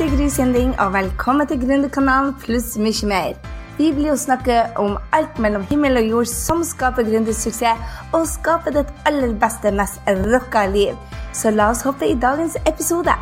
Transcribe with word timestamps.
er 0.00 0.16
Gry 0.16 0.28
Sinding, 0.28 0.80
og 0.80 0.92
velkommen 0.92 1.46
til 1.46 1.60
Gründerkanalen 1.60 2.32
pluss 2.42 2.72
mye 2.82 3.06
mer. 3.06 3.36
Vi 3.78 3.92
blir 3.94 4.08
jo 4.10 4.16
snakke 4.18 4.56
om 4.80 4.96
alt 5.14 5.38
mellom 5.38 5.62
himmel 5.68 6.00
og 6.00 6.08
jord 6.08 6.30
som 6.30 6.64
skaper 6.66 7.06
gründersuksess, 7.06 7.78
og 8.10 8.26
skaper 8.26 8.74
ditt 8.74 8.90
aller 9.06 9.36
beste, 9.38 9.70
mest 9.70 10.02
rocka 10.32 10.64
liv. 10.66 10.98
Så 11.32 11.52
la 11.54 11.68
oss 11.70 11.84
hoppe 11.86 12.08
i 12.10 12.18
dagens 12.18 12.56
episode. 12.66 13.14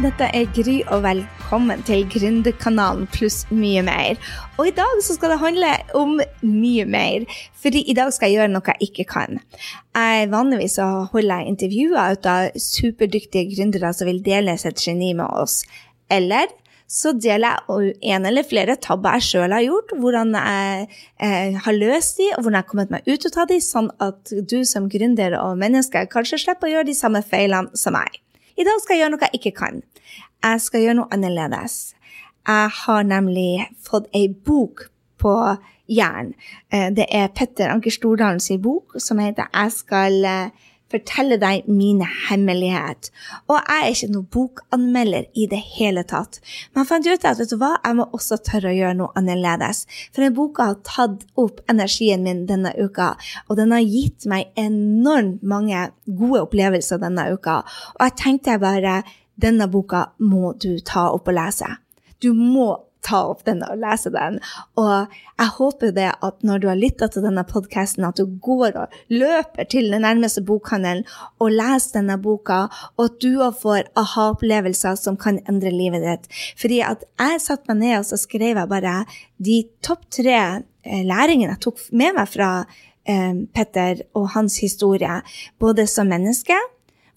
Dette 0.00 0.26
er 0.32 0.46
Gry, 0.56 0.78
og 0.88 1.02
velkommen 1.04 1.82
til 1.84 2.06
Gründerkanalen 2.08 3.04
pluss 3.12 3.42
mye 3.52 3.82
mer. 3.84 4.20
Og 4.56 4.70
i 4.70 4.72
dag 4.72 5.02
så 5.04 5.16
skal 5.16 5.34
det 5.34 5.40
handle 5.42 5.72
om 5.98 6.14
mye 6.40 6.86
mer, 6.88 7.26
fordi 7.60 7.82
i 7.84 7.96
dag 7.98 8.12
skal 8.14 8.30
jeg 8.30 8.38
gjøre 8.38 8.52
noe 8.54 8.64
jeg 8.72 8.88
ikke 8.88 9.06
kan. 9.10 9.40
Jeg 9.96 10.30
Vanligvis 10.32 10.78
så 10.78 10.86
holder 11.12 11.42
jeg 11.42 11.52
intervjuer 11.52 12.16
ut 12.16 12.28
av 12.32 12.56
superdyktige 12.56 13.50
gründere 13.52 13.92
som 13.96 14.08
vil 14.08 14.22
dele 14.24 14.56
sitt 14.62 14.80
geni 14.80 15.12
med 15.18 15.28
oss. 15.28 15.60
Eller 16.08 16.48
så 16.90 17.12
deler 17.12 17.60
jeg 17.68 17.92
en 18.14 18.30
eller 18.32 18.48
flere 18.48 18.78
tabber 18.80 19.20
jeg 19.20 19.28
sjøl 19.28 19.52
har 19.52 19.66
gjort, 19.66 19.94
hvordan 20.00 20.32
jeg 20.38 20.88
eh, 21.20 21.60
har 21.60 21.76
løst 21.76 22.22
de, 22.22 22.32
og 22.38 22.46
hvordan 22.46 22.56
jeg 22.56 22.64
har 22.64 22.72
kommet 22.72 22.96
meg 22.96 23.12
ut 23.12 23.28
av 23.36 23.52
de, 23.52 23.60
sånn 23.68 23.92
at 24.00 24.32
du 24.48 24.62
som 24.64 24.88
gründer 24.88 25.36
og 25.42 25.60
menneske 25.60 26.08
kanskje 26.08 26.40
slipper 26.46 26.70
å 26.70 26.74
gjøre 26.78 26.88
de 26.88 26.98
samme 27.04 27.24
feilene 27.26 27.76
som 27.76 27.98
meg. 28.00 28.22
I 28.60 28.64
dag 28.66 28.80
skal 28.82 28.98
jeg 28.98 29.00
gjøre 29.00 29.12
noe 29.14 29.24
jeg 29.24 29.38
ikke 29.38 29.56
kan. 29.56 29.78
Jeg 30.44 30.60
skal 30.60 30.82
gjøre 30.84 30.96
noe 30.98 31.14
annerledes. 31.14 31.76
Jeg 32.44 32.72
har 32.82 33.04
nemlig 33.08 33.68
fått 33.80 34.10
ei 34.16 34.26
bok 34.28 34.82
på 35.20 35.32
jern. 35.88 36.34
Eh, 36.68 36.90
det 36.92 37.06
er 37.08 37.32
Petter 37.32 37.72
Anker 37.72 37.94
Stordalen 37.94 38.40
sin 38.40 38.60
bok 38.60 38.98
som 39.00 39.18
heter 39.18 39.48
'Jeg 39.48 39.72
skal 39.72 40.24
eh, 40.24 40.50
fortelle 40.90 41.38
deg 41.40 41.68
mine 41.70 42.06
hemmelighet'. 42.28 43.10
Og 43.48 43.56
jeg 43.56 43.82
er 43.82 43.90
ikke 43.94 44.12
noen 44.12 44.28
bokanmelder 44.34 45.24
i 45.34 45.46
det 45.50 45.62
hele 45.76 46.02
tatt. 46.02 46.40
Men 46.72 46.82
jeg 46.82 46.90
fant 46.90 47.06
ut 47.06 47.24
at 47.24 47.38
vet 47.38 47.50
du 47.50 47.56
hva, 47.56 47.72
jeg 47.84 47.96
må 47.96 48.08
også 48.12 48.40
tørre 48.46 48.72
å 48.72 48.76
gjøre 48.76 48.98
noe 48.98 49.14
annerledes. 49.16 49.86
For 50.12 50.22
den 50.22 50.34
boka 50.34 50.70
har 50.72 50.80
tatt 50.84 51.24
opp 51.36 51.60
energien 51.70 52.22
min 52.26 52.46
denne 52.46 52.74
uka, 52.78 53.16
og 53.48 53.56
den 53.56 53.72
har 53.72 53.86
gitt 53.86 54.26
meg 54.26 54.50
enormt 54.56 55.42
mange 55.42 55.90
gode 56.06 56.44
opplevelser 56.46 56.98
denne 56.98 57.30
uka. 57.32 57.62
Og 57.98 58.06
jeg 58.06 58.18
tenkte 58.20 58.58
bare 58.60 59.02
denne 59.40 59.70
boka 59.70 60.10
må 60.18 60.52
du 60.58 60.80
ta 60.84 61.10
opp 61.14 61.28
og 61.30 61.36
lese. 61.36 61.68
Du 62.20 62.32
må 62.36 62.74
ta 63.06 63.22
opp 63.30 63.44
den 63.46 63.62
og 63.66 63.78
lese 63.80 64.12
den. 64.14 64.38
Og 64.80 65.12
jeg 65.40 65.52
håper 65.56 65.94
det 65.96 66.08
at 66.12 66.44
når 66.46 66.62
du 66.62 66.66
har 66.70 66.78
lytta 66.78 67.08
til 67.10 67.24
denne 67.24 67.44
podkasten, 67.48 68.06
at 68.06 68.20
du 68.20 68.26
går 68.42 68.76
og 68.80 68.98
løper 69.12 69.68
til 69.72 69.90
den 69.92 70.04
nærmeste 70.06 70.44
bokhandelen 70.46 71.06
og 71.40 71.54
leser 71.54 72.00
denne 72.00 72.18
boka, 72.20 72.66
og 72.96 73.04
at 73.06 73.18
du 73.22 73.30
òg 73.40 73.56
får 73.62 73.90
aha-opplevelser 74.00 74.98
som 75.00 75.18
kan 75.20 75.40
endre 75.48 75.72
livet 75.74 76.04
ditt. 76.06 76.28
Fordi 76.60 76.82
at 76.86 77.06
jeg 77.20 77.40
satte 77.46 77.72
meg 77.72 77.82
ned 77.84 77.98
og 78.00 78.08
så 78.10 78.20
skrev 78.20 78.60
jeg 78.60 78.70
bare 78.70 79.00
de 79.40 79.62
topp 79.84 80.06
tre 80.12 80.36
eh, 80.36 81.02
læringene 81.06 81.54
jeg 81.54 81.64
tok 81.64 81.80
med 81.96 82.18
meg 82.18 82.28
fra 82.30 82.50
eh, 83.08 83.46
Petter 83.54 84.04
og 84.18 84.30
hans 84.36 84.60
historie, 84.62 85.22
både 85.60 85.88
som 85.90 86.10
menneske 86.10 86.58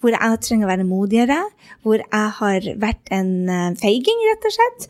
hvor 0.03 0.11
jeg 0.11 0.41
trenger 0.43 0.67
å 0.67 0.73
være 0.73 0.87
modigere, 0.87 1.39
hvor 1.85 2.03
jeg 2.03 2.33
har 2.39 2.67
vært 2.83 3.13
en 3.15 3.31
feiging, 3.79 4.19
rett 4.27 4.49
og 4.49 4.55
slett. 4.57 4.89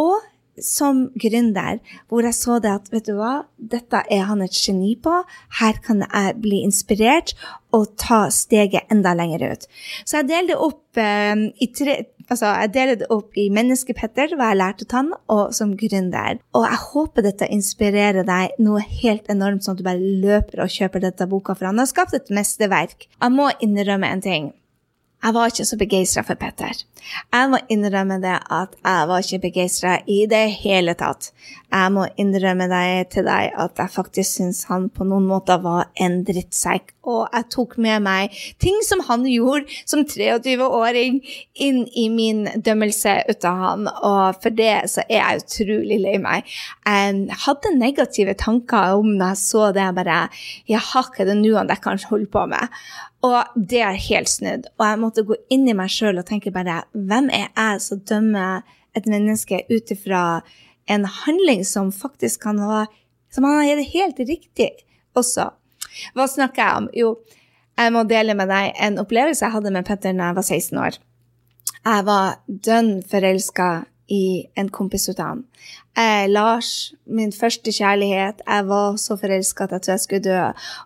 Og 0.00 0.16
som 0.62 1.06
gründer, 1.18 1.80
hvor 2.08 2.26
jeg 2.26 2.36
så 2.36 2.58
det 2.62 2.72
at 2.72 2.90
vet 2.92 3.08
du 3.08 3.16
hva, 3.18 3.46
dette 3.56 4.02
er 4.12 4.26
han 4.28 4.42
et 4.44 4.56
geni 4.56 4.94
på, 5.02 5.20
her 5.60 5.80
kan 5.84 6.04
jeg 6.06 6.36
bli 6.42 6.62
inspirert 6.66 7.34
og 7.76 7.90
ta 8.00 8.26
steget 8.32 8.88
enda 8.92 9.12
lenger 9.16 9.46
ut. 9.52 9.66
Så 10.04 10.20
jeg 10.20 10.30
deler 10.30 10.52
det 10.54 10.60
opp 10.68 11.00
eh, 11.02 11.48
i 11.60 11.72
tre 11.72 12.02
Altså, 12.26 12.48
jeg 12.58 12.72
deler 12.74 12.96
det 12.98 13.06
opp 13.14 13.36
i 13.38 13.44
Menneskepetter, 13.54 14.32
hva 14.34 14.48
jeg 14.50 14.58
lærte 14.58 14.86
av 14.88 14.96
han, 14.96 15.10
og 15.30 15.52
som 15.54 15.76
gründer. 15.78 16.40
Og 16.58 16.64
jeg 16.66 16.80
håper 16.88 17.22
dette 17.22 17.46
inspirerer 17.54 18.26
deg 18.26 18.56
noe 18.58 18.82
helt 18.82 19.30
enormt, 19.30 19.62
sånn 19.62 19.76
at 19.76 19.82
du 19.82 19.86
bare 19.86 20.14
løper 20.24 20.64
og 20.64 20.72
kjøper 20.74 21.04
dette 21.04 21.28
boka, 21.30 21.54
for 21.54 21.70
han 21.70 21.78
har 21.78 21.86
skapt 21.86 22.18
et 22.18 22.32
mesterverk. 22.34 23.06
Jeg 23.06 23.30
må 23.30 23.46
innrømme 23.62 24.10
en 24.10 24.24
ting 24.26 24.50
jeg 25.24 25.34
var 25.34 25.50
ikke 25.50 25.64
så 25.66 25.76
begeistra 25.80 26.22
for 26.26 26.38
Petter. 26.38 26.84
Jeg 27.32 27.50
må 27.50 27.58
innrømme 27.72 28.18
det 28.22 28.34
at 28.52 28.74
jeg 28.82 29.08
var 29.10 29.22
ikke 29.22 29.42
begeistra 29.46 29.96
i 30.10 30.24
det 30.30 30.44
hele 30.60 30.94
tatt. 30.98 31.30
Jeg 31.72 31.92
må 31.94 32.04
innrømme 32.20 32.66
det 32.70 33.08
til 33.14 33.26
deg 33.26 33.54
at 33.58 33.80
jeg 33.80 33.92
faktisk 33.94 34.38
syns 34.38 34.64
han 34.70 34.88
på 34.92 35.06
noen 35.06 35.26
måter 35.26 35.62
var 35.62 35.88
en 36.02 36.20
drittsekk. 36.26 36.92
Og 37.06 37.24
jeg 37.30 37.48
tok 37.54 37.76
med 37.82 38.02
meg 38.02 38.36
ting 38.62 38.78
som 38.86 39.02
han 39.06 39.26
gjorde 39.30 39.66
som 39.86 40.04
23-åring, 40.06 41.20
inn 41.62 41.82
i 41.94 42.08
min 42.12 42.44
dømmelse 42.66 43.16
ut 43.30 43.48
av 43.48 43.62
han. 43.62 43.90
Og 43.90 44.38
for 44.42 44.54
det 44.54 44.74
så 44.92 45.06
er 45.06 45.22
jeg 45.22 45.44
utrolig 45.44 46.00
lei 46.02 46.16
meg. 46.22 46.46
Jeg 46.86 47.40
hadde 47.46 47.76
negative 47.78 48.36
tanker 48.38 48.98
om 48.98 49.16
da 49.16 49.32
jeg 49.34 49.42
så 49.42 49.70
det. 49.72 49.86
Jeg 49.86 49.98
bare 49.98 50.22
Jaha, 50.70 51.06
hva 51.08 51.22
er 51.22 51.30
det 51.30 51.38
nå 51.40 51.54
han 51.56 51.70
der 51.70 51.82
kan 51.82 52.02
holde 52.10 52.30
på 52.30 52.46
med? 52.50 52.74
Og 53.24 53.56
det 53.56 53.80
er 53.80 54.04
helt 54.08 54.30
snudd. 54.30 54.68
Og 54.76 54.84
jeg 54.86 55.00
måtte 55.00 55.24
gå 55.26 55.38
inn 55.52 55.66
i 55.68 55.76
meg 55.76 55.92
sjøl 55.92 56.20
og 56.20 56.26
tenke 56.28 56.52
bare 56.54 56.82
Hvem 56.92 57.30
er 57.32 57.48
jeg 57.48 57.82
som 57.84 58.02
dømmer 58.08 58.66
et 58.96 59.08
menneske 59.10 59.62
ut 59.70 59.92
ifra 59.92 60.42
en 60.92 61.06
handling 61.24 61.64
som 61.66 61.90
faktisk 61.92 62.44
kan 62.44 62.60
ha 62.62 62.84
Som 63.32 63.44
han 63.44 63.58
har 63.58 63.70
gitt 63.72 63.94
helt 63.94 64.20
riktig 64.28 64.70
også? 65.16 65.50
Hva 66.14 66.26
snakker 66.28 66.62
jeg 66.62 66.82
om? 66.82 66.88
Jo, 66.94 67.10
jeg 67.76 67.92
må 67.92 68.04
dele 68.08 68.36
med 68.36 68.50
deg 68.52 68.76
en 68.84 69.00
opplevelse 69.00 69.44
jeg 69.44 69.54
hadde 69.54 69.72
med 69.72 69.86
Petter 69.88 70.16
da 70.16 70.30
jeg 70.30 70.36
var 70.38 70.46
16 70.46 70.80
år. 70.80 70.98
Jeg 71.86 72.06
var 72.06 72.38
dønn 72.46 72.90
forelska 73.06 73.68
i 74.12 74.46
en 74.54 74.68
kompis 74.70 75.08
av 75.10 75.20
han. 75.22 75.40
Eh, 75.96 76.26
Lars, 76.28 76.92
min 77.08 77.32
første 77.34 77.72
kjærlighet, 77.72 78.42
jeg 78.44 78.66
var 78.68 78.98
så 79.00 79.16
forelska 79.18 79.64
at 79.64 79.72
jeg 79.72 79.80
trodde 79.80 79.94
jeg 79.94 80.04
skulle 80.04 80.26
dø. 80.26 80.42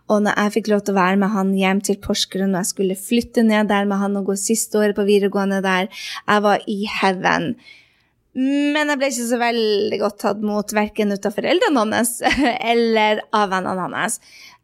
Og 0.09 0.23
når 0.25 0.39
jeg 0.39 0.55
fikk 0.57 0.71
lov 0.73 0.85
til 0.85 0.95
å 0.95 1.01
være 1.01 1.19
med 1.21 1.35
han 1.35 1.51
hjem 1.59 1.83
til 1.85 1.99
Porsgrunn, 2.01 2.55
og 2.55 2.63
jeg 2.63 2.71
skulle 2.71 3.01
flytte 3.01 3.45
ned 3.47 3.69
der 3.73 3.91
med 3.91 4.01
han 4.01 4.17
og 4.21 4.31
gå 4.31 4.39
siste 4.41 4.81
året 4.81 4.97
på 4.97 5.09
videregående 5.09 5.61
der, 5.67 5.91
jeg 6.25 6.47
var 6.47 6.65
i 6.71 6.79
heaven. 7.01 7.53
Men 8.39 8.93
jeg 8.93 9.01
ble 9.01 9.11
ikke 9.11 9.27
så 9.27 9.41
veldig 9.41 9.99
godt 10.05 10.21
tatt 10.23 10.47
mot 10.47 10.73
verken 10.77 11.11
ut 11.11 11.27
av 11.27 11.35
foreldrene 11.35 11.83
hans 11.83 12.21
eller 12.73 13.25
av 13.35 13.51
vennene 13.51 13.91
hans. 13.91 14.21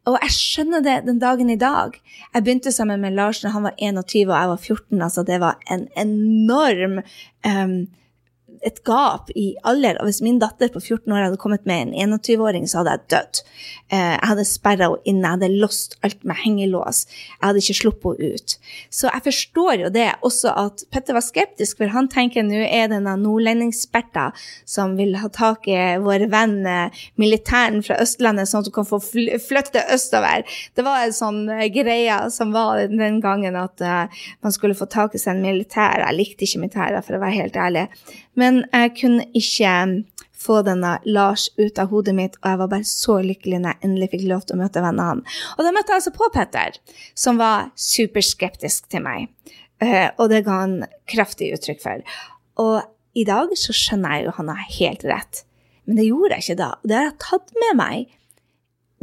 Og 0.06 0.14
jeg 0.22 0.34
skjønner 0.36 0.84
det 0.86 1.00
den 1.08 1.18
dagen 1.18 1.50
i 1.50 1.58
dag. 1.58 1.96
Jeg 2.30 2.46
begynte 2.46 2.70
sammen 2.70 3.02
med 3.02 3.16
Lars 3.18 3.42
da 3.42 3.50
han 3.50 3.66
var 3.66 3.74
21 3.74 4.30
og 4.30 4.36
jeg 4.36 4.50
var 4.52 4.60
14. 4.62 5.02
altså 5.02 5.24
Det 5.26 5.40
var 5.42 5.58
en 5.66 5.88
enorm 5.98 7.00
um, 7.42 7.80
et 8.66 8.82
gap 8.86 9.30
i 9.38 9.52
alder. 9.66 10.00
Og 10.00 10.10
hvis 10.10 10.22
min 10.24 10.40
datter 10.42 10.70
på 10.72 10.82
14 10.82 11.12
år 11.12 11.28
hadde 11.28 11.40
kommet 11.40 11.66
med 11.68 11.94
en 11.94 12.16
21-åring, 12.18 12.66
så 12.68 12.80
hadde 12.80 12.96
jeg 12.96 13.10
dødd. 13.14 13.42
Eh, 13.94 14.14
jeg 14.16 14.30
hadde 14.30 14.46
sperra 14.48 14.88
henne 14.90 15.04
inne, 15.06 15.22
jeg 15.22 15.36
hadde 15.36 15.60
låst 15.62 15.96
alt 16.06 16.24
med 16.26 16.40
hengelås. 16.42 17.04
Jeg 17.36 17.44
hadde 17.44 17.62
ikke 17.62 17.78
sluppet 17.80 18.20
henne 18.20 18.40
ut. 18.40 18.56
Så 18.90 19.10
jeg 19.12 19.24
forstår 19.28 19.84
jo 19.84 19.90
det 19.94 20.08
også 20.26 20.54
at 20.64 20.84
Petter 20.90 21.16
var 21.16 21.24
skeptisk, 21.24 21.78
for 21.78 21.94
han 21.94 22.10
tenker 22.12 22.46
nå 22.46 22.64
er 22.66 22.90
det 22.90 23.00
noen 23.04 23.22
nordlendingssperter 23.26 24.46
som 24.66 24.96
vil 24.98 25.14
ha 25.20 25.30
tak 25.32 25.68
i 25.70 25.78
vår 26.02 26.26
venn 26.32 26.58
eh, 26.66 27.04
militæren 27.20 27.82
fra 27.86 28.00
Østlandet, 28.02 28.50
sånn 28.50 28.64
at 28.64 28.70
hun 28.72 28.78
kan 28.80 28.90
få 28.90 29.00
flytte 29.02 29.86
østover. 29.94 30.46
Det 30.74 30.84
var 30.86 31.04
en 31.04 31.14
sånn 31.14 31.44
uh, 31.50 31.64
greie 31.72 32.18
som 32.34 32.52
var 32.54 32.82
den 32.90 33.20
gangen 33.22 33.56
at 33.58 33.82
man 34.42 34.54
skulle 34.54 34.76
få 34.76 34.86
tak 34.90 35.14
i 35.14 35.20
seg 35.20 35.36
en 35.36 35.44
militær. 35.44 36.02
Jeg 36.02 36.16
likte 36.16 36.46
ikke 36.46 36.62
militæret, 36.62 37.04
for 37.06 37.16
å 37.16 37.22
være 37.22 37.38
helt 37.38 37.58
ærlig. 37.60 37.84
Men 38.36 38.64
jeg 38.70 38.92
kunne 39.00 39.26
ikke 39.36 39.72
få 40.46 40.60
denne 40.66 40.96
Lars 41.08 41.48
ut 41.56 41.78
av 41.80 41.90
hodet 41.90 42.14
mitt, 42.16 42.36
og 42.42 42.50
jeg 42.50 42.60
var 42.60 42.72
bare 42.72 42.88
så 42.88 43.18
lykkelig 43.24 43.60
når 43.62 43.72
jeg 43.74 43.88
endelig 43.88 44.10
fikk 44.12 44.26
lov 44.30 44.44
til 44.46 44.56
å 44.56 44.60
møte 44.62 44.82
vennene 44.84 45.08
hans. 45.10 45.38
Og 45.56 45.64
da 45.64 45.72
møtte 45.74 45.92
jeg 45.94 46.02
altså 46.02 46.14
på 46.16 46.28
Petter, 46.34 46.78
som 47.18 47.40
var 47.40 47.70
superskeptisk 47.80 48.90
til 48.92 49.04
meg. 49.06 49.30
Uh, 49.82 50.08
og 50.20 50.30
det 50.32 50.44
ga 50.46 50.60
han 50.62 50.76
kraftig 51.10 51.50
uttrykk 51.56 51.82
for. 51.82 52.20
Og 52.62 52.76
i 53.16 53.24
dag 53.28 53.52
så 53.58 53.74
skjønner 53.76 54.18
jeg 54.18 54.28
jo 54.28 54.36
han 54.38 54.52
har 54.52 54.70
helt 54.76 55.04
rett. 55.08 55.42
Men 55.86 56.00
det 56.00 56.08
gjorde 56.08 56.36
jeg 56.36 56.46
ikke 56.46 56.60
da. 56.60 56.70
Og 56.80 56.90
det 56.90 56.98
har 56.98 57.08
jeg 57.08 57.18
tatt 57.24 57.52
med 57.62 57.80
meg. 57.80 58.14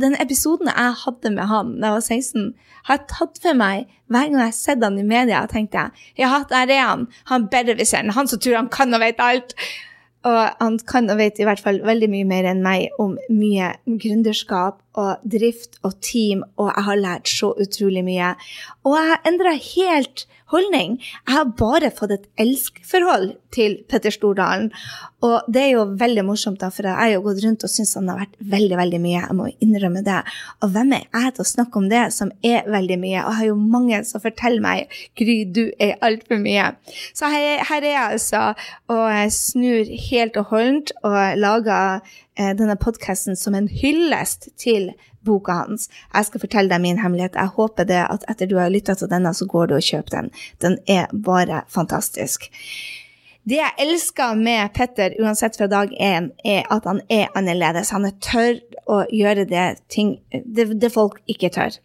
Den 0.01 0.15
episoden 0.17 0.71
jeg 0.71 0.99
hadde 1.03 1.31
med 1.35 1.49
han 1.51 1.75
da 1.77 1.91
jeg 1.91 1.97
var 1.99 2.05
16, 2.17 2.47
har 2.87 2.97
jeg 2.97 3.09
tatt 3.11 3.41
for 3.43 3.57
meg 3.57 3.87
hver 4.11 4.29
gang 4.29 4.39
jeg 4.39 4.49
har 4.49 4.57
sett 4.57 4.83
han 4.83 4.99
i 4.99 5.05
media 5.07 5.43
tenkte 5.49 5.85
jeg, 5.85 6.05
ja, 6.23 6.43
der 6.49 6.71
er 6.73 6.85
han, 6.87 7.07
han 7.29 7.49
bedreviseren, 7.51 8.13
han 8.15 8.29
som 8.29 8.41
tror 8.41 8.57
han 8.57 8.71
kan 8.73 8.93
og 8.93 9.03
vet 9.03 9.21
alt. 9.23 9.55
Og 10.23 10.37
han 10.61 10.77
kan 10.87 11.09
og 11.11 11.17
vet 11.19 11.39
i 11.41 11.43
hvert 11.43 11.59
fall 11.59 11.81
veldig 11.83 12.07
mye 12.07 12.27
mer 12.27 12.45
enn 12.47 12.61
meg 12.63 12.93
om 13.01 13.17
mye 13.27 13.73
gründerskap 13.99 14.77
og 14.99 15.25
drift 15.27 15.81
og 15.83 15.97
team, 15.99 16.45
og 16.55 16.69
jeg 16.69 16.85
har 16.87 17.01
lært 17.01 17.27
så 17.27 17.49
utrolig 17.59 18.05
mye. 18.07 18.29
Og 18.87 18.95
jeg 18.95 19.09
har 19.09 19.27
endra 19.27 19.51
helt 19.57 20.23
holdning. 20.53 20.99
Jeg 21.01 21.35
har 21.35 21.53
bare 21.59 21.91
fått 21.93 22.13
et 22.15 22.27
elskforhold 22.41 23.33
til 23.53 23.79
Petter 23.89 24.13
Stordalen. 24.13 24.71
Og 25.23 25.45
det 25.51 25.61
er 25.61 25.69
jo 25.75 25.85
veldig 25.99 26.25
morsomt, 26.27 26.59
da, 26.61 26.69
for 26.73 26.87
jeg 26.87 26.97
har 26.99 27.11
jo 27.13 27.21
gått 27.27 27.43
rundt 27.45 27.63
og 27.63 27.71
syntes 27.71 27.95
han 27.99 28.09
har 28.11 28.23
vært 28.23 28.39
veldig 28.53 28.79
veldig 28.79 28.99
mye. 29.03 29.21
Jeg 29.21 29.37
må 29.37 29.47
innrømme 29.63 30.03
det. 30.05 30.19
Og 30.61 30.73
hvem 30.73 30.95
er 30.97 31.05
jeg 31.07 31.35
til 31.37 31.45
å 31.45 31.51
snakke 31.53 31.79
om 31.79 31.87
det 31.91 32.03
som 32.15 32.33
er 32.45 32.67
veldig 32.69 32.99
mye? 33.03 33.21
Og 33.21 33.29
jeg 33.31 33.39
har 33.39 33.49
jo 33.51 33.59
mange 33.77 34.01
som 34.09 34.23
forteller 34.23 34.63
meg 34.63 34.99
Gry, 35.19 35.37
du 35.45 35.63
er 35.81 35.95
altfor 36.03 36.41
mye. 36.43 36.73
Så 37.15 37.29
her, 37.31 37.63
her, 37.69 37.83
er 37.83 37.89
jeg 37.93 38.17
altså 38.17 38.43
og 38.91 39.33
snur 39.33 39.89
helt 40.09 40.37
og 40.39 40.51
holdent 40.51 40.93
og 41.03 41.17
lager 41.39 42.03
eh, 42.37 42.53
denne 42.57 42.77
podkasten 42.79 43.37
som 43.39 43.55
en 43.57 43.69
hyllest 43.71 44.51
til 44.59 44.91
boka 45.25 45.59
hans. 45.63 45.89
Jeg 46.13 46.29
skal 46.29 46.43
fortelle 46.43 46.71
deg 46.71 46.83
min 46.83 46.99
hemmelighet. 47.01 47.37
Jeg 47.39 47.55
håper 47.57 47.87
det 47.89 48.01
at 48.07 48.25
etter 48.31 48.49
du 48.49 48.57
har 48.59 48.73
lytta 48.73 48.95
til 48.99 49.11
denne, 49.11 49.33
så 49.33 49.47
går 49.49 49.71
du 49.71 49.77
og 49.77 49.85
kjøper 49.85 50.17
den. 50.17 50.33
Den 50.63 50.77
er 50.87 51.07
bare 51.13 51.63
fantastisk. 51.71 52.49
Det 53.43 53.57
jeg 53.59 53.75
elsker 53.83 54.37
med 54.39 54.71
Petter, 54.75 55.17
uansett 55.19 55.57
fra 55.59 55.67
dag 55.67 55.91
én, 55.99 56.29
er 56.47 56.63
at 56.71 56.85
han 56.87 57.01
er 57.11 57.31
annerledes. 57.35 57.91
Han 57.91 58.07
er 58.07 58.15
tørr 58.23 58.61
å 58.87 59.01
gjøre 59.11 59.43
det, 59.49 59.65
ting, 59.91 60.15
det, 60.31 60.69
det 60.79 60.91
folk 60.93 61.19
ikke 61.27 61.51
tør. 61.51 61.75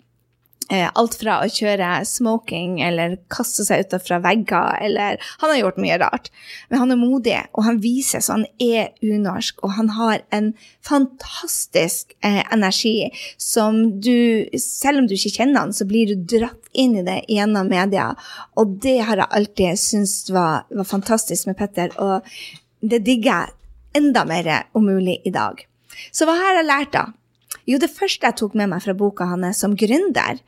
Eh, 0.69 0.85
alt 1.01 1.15
fra 1.17 1.39
å 1.41 1.49
kjøre 1.49 2.03
smoking 2.05 2.75
eller 2.85 3.15
kaste 3.33 3.65
seg 3.65 3.87
utafra 3.87 4.19
vegger 4.21 4.83
eller 4.85 5.17
Han 5.41 5.49
har 5.49 5.61
gjort 5.63 5.79
mye 5.81 5.97
rart. 6.03 6.29
Men 6.69 6.83
han 6.83 6.93
er 6.93 7.01
modig, 7.01 7.39
og 7.57 7.65
han 7.65 7.79
viser 7.81 8.21
så 8.21 8.37
han 8.37 8.45
er 8.61 8.91
unorsk. 9.01 9.63
Og 9.65 9.73
han 9.79 9.89
har 9.97 10.21
en 10.35 10.51
fantastisk 10.85 12.13
eh, 12.21 12.43
energi 12.53 13.09
som 13.41 14.01
du 14.01 14.45
Selv 14.61 15.01
om 15.01 15.07
du 15.09 15.15
ikke 15.17 15.39
kjenner 15.39 15.65
han, 15.65 15.73
så 15.73 15.87
blir 15.89 16.11
du 16.11 16.27
dratt 16.37 16.69
inn 16.77 16.99
i 17.01 17.05
det 17.07 17.23
gjennom 17.33 17.71
media. 17.71 18.11
Og 18.61 18.77
det 18.83 18.99
har 19.09 19.23
jeg 19.23 19.33
alltid 19.41 19.81
syntes 19.81 20.29
var, 20.35 20.67
var 20.69 20.89
fantastisk 20.89 21.49
med 21.49 21.57
Petter, 21.59 21.95
og 21.97 22.27
det 22.85 23.01
digger 23.07 23.47
jeg 23.47 24.03
enda 24.03 24.25
mer 24.29 24.51
om 24.77 24.85
mulig 24.85 25.19
i 25.25 25.33
dag. 25.33 25.65
Så 26.13 26.29
hva 26.29 26.37
har 26.37 26.61
jeg 26.61 26.69
lært, 26.69 26.93
da? 26.93 27.07
Jo, 27.69 27.81
det 27.81 27.91
første 27.93 28.29
jeg 28.29 28.39
tok 28.39 28.55
med 28.59 28.71
meg 28.73 28.85
fra 28.85 28.95
boka 28.97 29.27
hans 29.33 29.65
som 29.65 29.75
gründer, 29.79 30.43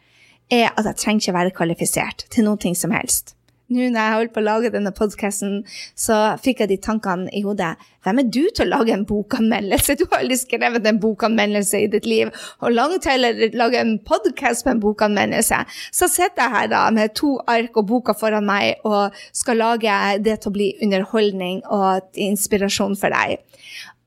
er 0.50 0.70
at 0.74 0.86
jeg 0.86 1.02
trenger 1.02 1.26
ikke 1.26 1.38
være 1.38 1.58
kvalifisert 1.60 2.26
til 2.30 2.48
noe 2.48 2.74
som 2.74 2.94
helst. 2.94 3.36
Nå 3.70 3.84
når 3.86 4.00
jeg 4.00 4.14
holdt 4.16 4.32
på 4.34 4.40
å 4.40 4.42
lage 4.42 4.70
denne 4.74 4.90
podkasten, 4.90 5.60
så 5.94 6.16
fikk 6.42 6.64
jeg 6.64 6.70
de 6.72 6.78
tankene 6.82 7.30
i 7.38 7.44
hodet. 7.44 7.76
Hvem 8.02 8.18
er 8.18 8.30
du 8.34 8.40
til 8.50 8.64
å 8.64 8.70
lage 8.72 8.96
en 8.96 9.04
bokanmeldelse? 9.06 9.94
Du 9.94 10.08
har 10.08 10.24
aldri 10.24 10.38
skrevet 10.40 10.88
en 10.90 10.98
bokanmeldelse 10.98 11.84
i 11.84 11.90
ditt 11.92 12.08
liv. 12.10 12.32
Og 12.66 12.74
langt 12.74 13.06
heller 13.06 13.38
lage 13.54 13.78
en 13.78 13.92
podkast 14.02 14.66
med 14.66 14.74
en 14.74 14.82
bokanmeldelse. 14.82 15.60
Så 15.94 16.10
sitter 16.10 16.48
jeg 16.48 16.54
her 16.56 16.72
da 16.72 16.82
med 16.96 17.14
to 17.20 17.36
ark 17.46 17.78
og 17.78 17.86
boka 17.92 18.16
foran 18.18 18.48
meg 18.48 18.82
og 18.88 19.14
skal 19.30 19.62
lage 19.62 20.00
det 20.26 20.40
til 20.40 20.50
å 20.50 20.56
bli 20.58 20.72
underholdning 20.82 21.62
og 21.70 22.10
inspirasjon 22.26 22.98
for 22.98 23.14
deg. 23.14 23.38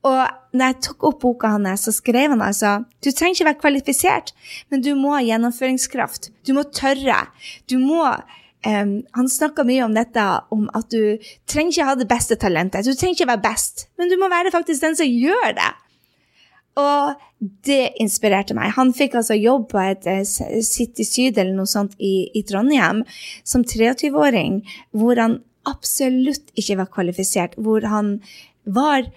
Og 0.04 0.54
når 0.54 0.70
jeg 0.70 0.80
tok 0.88 1.06
opp 1.08 1.20
boka 1.22 1.50
hans, 1.54 1.86
så 1.86 1.94
skrev 1.96 2.34
han 2.34 2.44
altså 2.44 2.76
du 3.04 3.10
trenger 3.10 3.38
ikke 3.38 3.48
være 3.48 3.60
kvalifisert, 3.62 4.32
men 4.72 4.84
du 4.84 4.92
må 4.98 5.14
ha 5.16 5.22
gjennomføringskraft. 5.24 6.30
Du 6.44 6.52
må 6.56 6.66
tørre. 6.76 7.22
Du 7.70 7.78
må 7.80 8.02
um, 8.04 8.92
Han 9.16 9.30
snakka 9.30 9.64
mye 9.66 9.84
om 9.86 9.96
dette, 9.96 10.24
om 10.54 10.66
at 10.76 10.90
du 10.92 11.16
trenger 11.48 11.72
ikke 11.72 11.88
ha 11.88 11.96
det 12.00 12.10
beste 12.10 12.38
talentet. 12.40 12.84
Du 12.84 12.92
trenger 12.92 13.16
ikke 13.16 13.32
være 13.32 13.46
best, 13.48 13.88
men 14.00 14.12
du 14.12 14.18
må 14.20 14.28
være 14.32 14.52
faktisk 14.54 14.84
den 14.84 14.98
som 15.00 15.08
gjør 15.08 15.56
det. 15.56 15.72
Og 16.80 17.20
det 17.64 17.94
inspirerte 18.02 18.56
meg. 18.56 18.72
Han 18.76 18.92
fikk 18.96 19.18
altså 19.20 19.36
jobb 19.38 19.68
på 19.72 19.80
et 19.84 20.08
uh, 20.10 20.22
City 20.64 21.06
Syd 21.06 21.38
eller 21.38 21.54
noe 21.56 21.70
sånt 21.70 21.96
i, 21.96 22.30
i 22.36 22.44
Trondheim 22.44 23.04
som 23.46 23.64
23-åring, 23.64 24.62
hvor 24.92 25.20
han 25.20 25.40
absolutt 25.64 26.50
ikke 26.60 26.76
var 26.82 26.90
kvalifisert, 26.92 27.54
hvor 27.56 27.86
han 27.88 28.18
var 28.64 29.08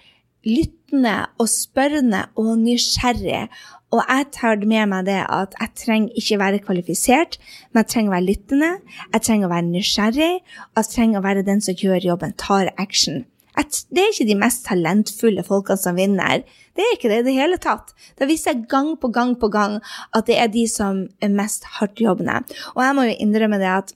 lyttende 0.46 1.16
og 1.38 1.48
spørrende 1.50 2.26
og 2.38 2.52
nysgjerrig. 2.60 3.48
Og 3.94 4.02
jeg 4.04 4.26
tar 4.36 4.60
med 4.68 4.90
meg 4.90 5.06
det 5.08 5.22
at 5.24 5.56
jeg 5.56 5.74
trenger 5.80 6.20
ikke 6.20 6.38
være 6.42 6.60
kvalifisert, 6.66 7.38
men 7.72 7.82
jeg 7.82 7.92
trenger 7.94 8.12
å 8.12 8.16
være 8.18 8.28
lyttende, 8.28 8.70
jeg 9.14 9.24
trenger 9.24 9.48
å 9.48 9.52
være 9.54 9.70
nysgjerrig, 9.70 10.34
og 10.68 10.82
jeg 10.82 10.92
trenger 10.92 11.20
å 11.20 11.24
være 11.24 11.44
den 11.46 11.64
som 11.64 11.78
gjør 11.78 12.10
jobben, 12.10 12.36
tar 12.36 12.72
action. 12.76 13.24
Det 13.58 13.98
er 13.98 14.12
ikke 14.12 14.28
de 14.28 14.36
mest 14.38 14.66
talentfulle 14.68 15.42
folkene 15.42 15.80
som 15.80 15.96
vinner. 15.98 16.44
Det 16.76 16.84
er 16.84 16.92
ikke 16.94 17.08
det 17.10 17.22
i 17.22 17.26
det 17.26 17.38
hele 17.40 17.56
tatt. 17.58 17.90
Det 18.14 18.28
viser 18.30 18.52
jeg 18.52 18.68
gang 18.70 18.92
på 19.00 19.10
gang 19.10 19.34
på 19.40 19.48
gang 19.50 19.80
at 20.14 20.28
det 20.28 20.36
er 20.38 20.52
de 20.52 20.62
som 20.70 21.08
er 21.24 21.32
mest 21.32 21.66
hardtjobbende. 21.78 22.44
Og 22.76 22.84
jeg 22.84 22.94
må 22.94 23.08
jo 23.08 23.16
innrømme 23.18 23.58
det 23.58 23.72
at 23.72 23.90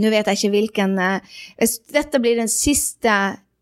nå 0.00 0.10
vet 0.10 0.26
jeg 0.26 0.38
ikke 0.38 0.52
hvilken 0.54 0.98
eh, 1.02 1.20
Hvis 1.58 1.78
dette 1.92 2.20
blir 2.22 2.38
den 2.38 2.48
siste 2.48 3.14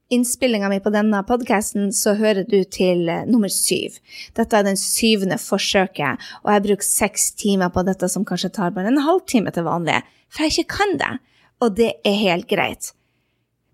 innspillinga 0.09 0.69
mi 0.69 0.81
på 0.81 0.91
denne 0.93 1.21
podkasten, 1.29 1.91
så 1.93 2.15
hører 2.19 2.47
du 2.49 2.63
til 2.65 3.09
uh, 3.11 3.25
nummer 3.29 3.51
syv. 3.53 3.99
Dette 4.37 4.57
er 4.57 4.67
den 4.67 4.79
syvende 4.81 5.39
forsøket, 5.41 6.29
og 6.45 6.53
jeg 6.55 6.65
bruker 6.67 6.89
seks 6.89 7.31
timer 7.39 7.73
på 7.75 7.85
dette, 7.87 8.09
som 8.09 8.25
kanskje 8.29 8.53
tar 8.57 8.75
bare 8.77 8.93
en 8.93 9.03
halvtime 9.05 9.53
til 9.55 9.67
vanlig, 9.69 10.01
for 10.33 10.45
jeg 10.45 10.57
ikke 10.57 10.79
kan 10.79 10.97
det. 11.01 11.13
Og 11.65 11.75
det 11.77 11.91
er 12.07 12.21
helt 12.23 12.49
greit. 12.51 12.93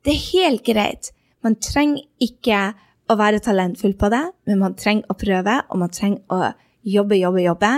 Det 0.05 0.15
er 0.15 0.25
helt 0.33 0.65
greit. 0.67 1.13
Man 1.45 1.59
trenger 1.61 2.03
ikke 2.25 2.61
å 3.11 3.17
være 3.21 3.43
talentfull 3.45 3.95
på 4.01 4.09
det, 4.13 4.25
men 4.49 4.63
man 4.63 4.77
trenger 4.81 5.13
å 5.13 5.19
prøve, 5.21 5.59
og 5.69 5.83
man 5.83 5.93
trenger 5.93 6.25
å 6.33 6.55
jobbe, 6.85 7.19
jobbe, 7.21 7.45
jobbe, 7.45 7.75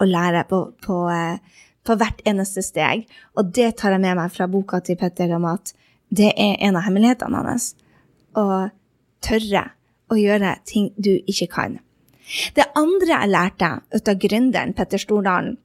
og 0.00 0.08
lære 0.08 0.46
på, 0.48 0.62
på, 0.82 1.02
uh, 1.06 1.68
på 1.86 1.96
hvert 2.00 2.24
eneste 2.26 2.64
steg. 2.64 3.04
Og 3.38 3.52
det 3.54 3.74
tar 3.78 3.94
jeg 3.94 4.02
med 4.02 4.18
meg 4.18 4.34
fra 4.34 4.48
boka 4.50 4.80
til 4.82 4.98
Petter 4.98 5.30
om 5.36 5.46
at 5.52 5.74
det 6.10 6.32
er 6.32 6.56
en 6.66 6.74
av 6.74 6.88
hemmelighetene 6.88 7.44
hans 7.46 7.68
å 8.38 8.68
tørre 9.24 9.64
å 10.10 10.18
gjøre 10.18 10.56
ting 10.68 10.90
du 10.96 11.12
ikke 11.30 11.48
kan. 11.52 11.78
Det 12.54 12.68
andre 12.78 13.16
jeg 13.16 13.32
lærte 13.32 13.70
ut 13.94 14.08
av 14.08 14.20
gründeren 14.22 14.74
Petter 14.76 15.02
Stordalen, 15.02 15.56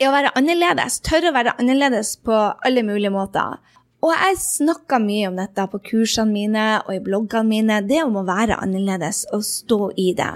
er 0.00 0.08
å 0.08 0.14
være 0.14 0.32
annerledes. 0.38 1.00
Tørre 1.04 1.30
å 1.30 1.36
være 1.36 1.54
annerledes 1.60 2.16
på 2.24 2.34
alle 2.34 2.82
mulige 2.86 3.12
måter. 3.12 3.60
Og 4.02 4.10
jeg 4.16 4.38
snakka 4.42 4.98
mye 4.98 5.28
om 5.30 5.36
dette 5.38 5.66
på 5.70 5.78
kursene 5.92 6.32
mine 6.32 6.64
og 6.80 6.94
i 6.96 7.02
bloggene 7.04 7.46
mine, 7.46 7.76
det 7.86 8.00
om 8.02 8.16
å 8.18 8.26
være 8.26 8.58
annerledes 8.64 9.26
og 9.36 9.44
stå 9.46 9.92
i 10.00 10.08
det. 10.18 10.32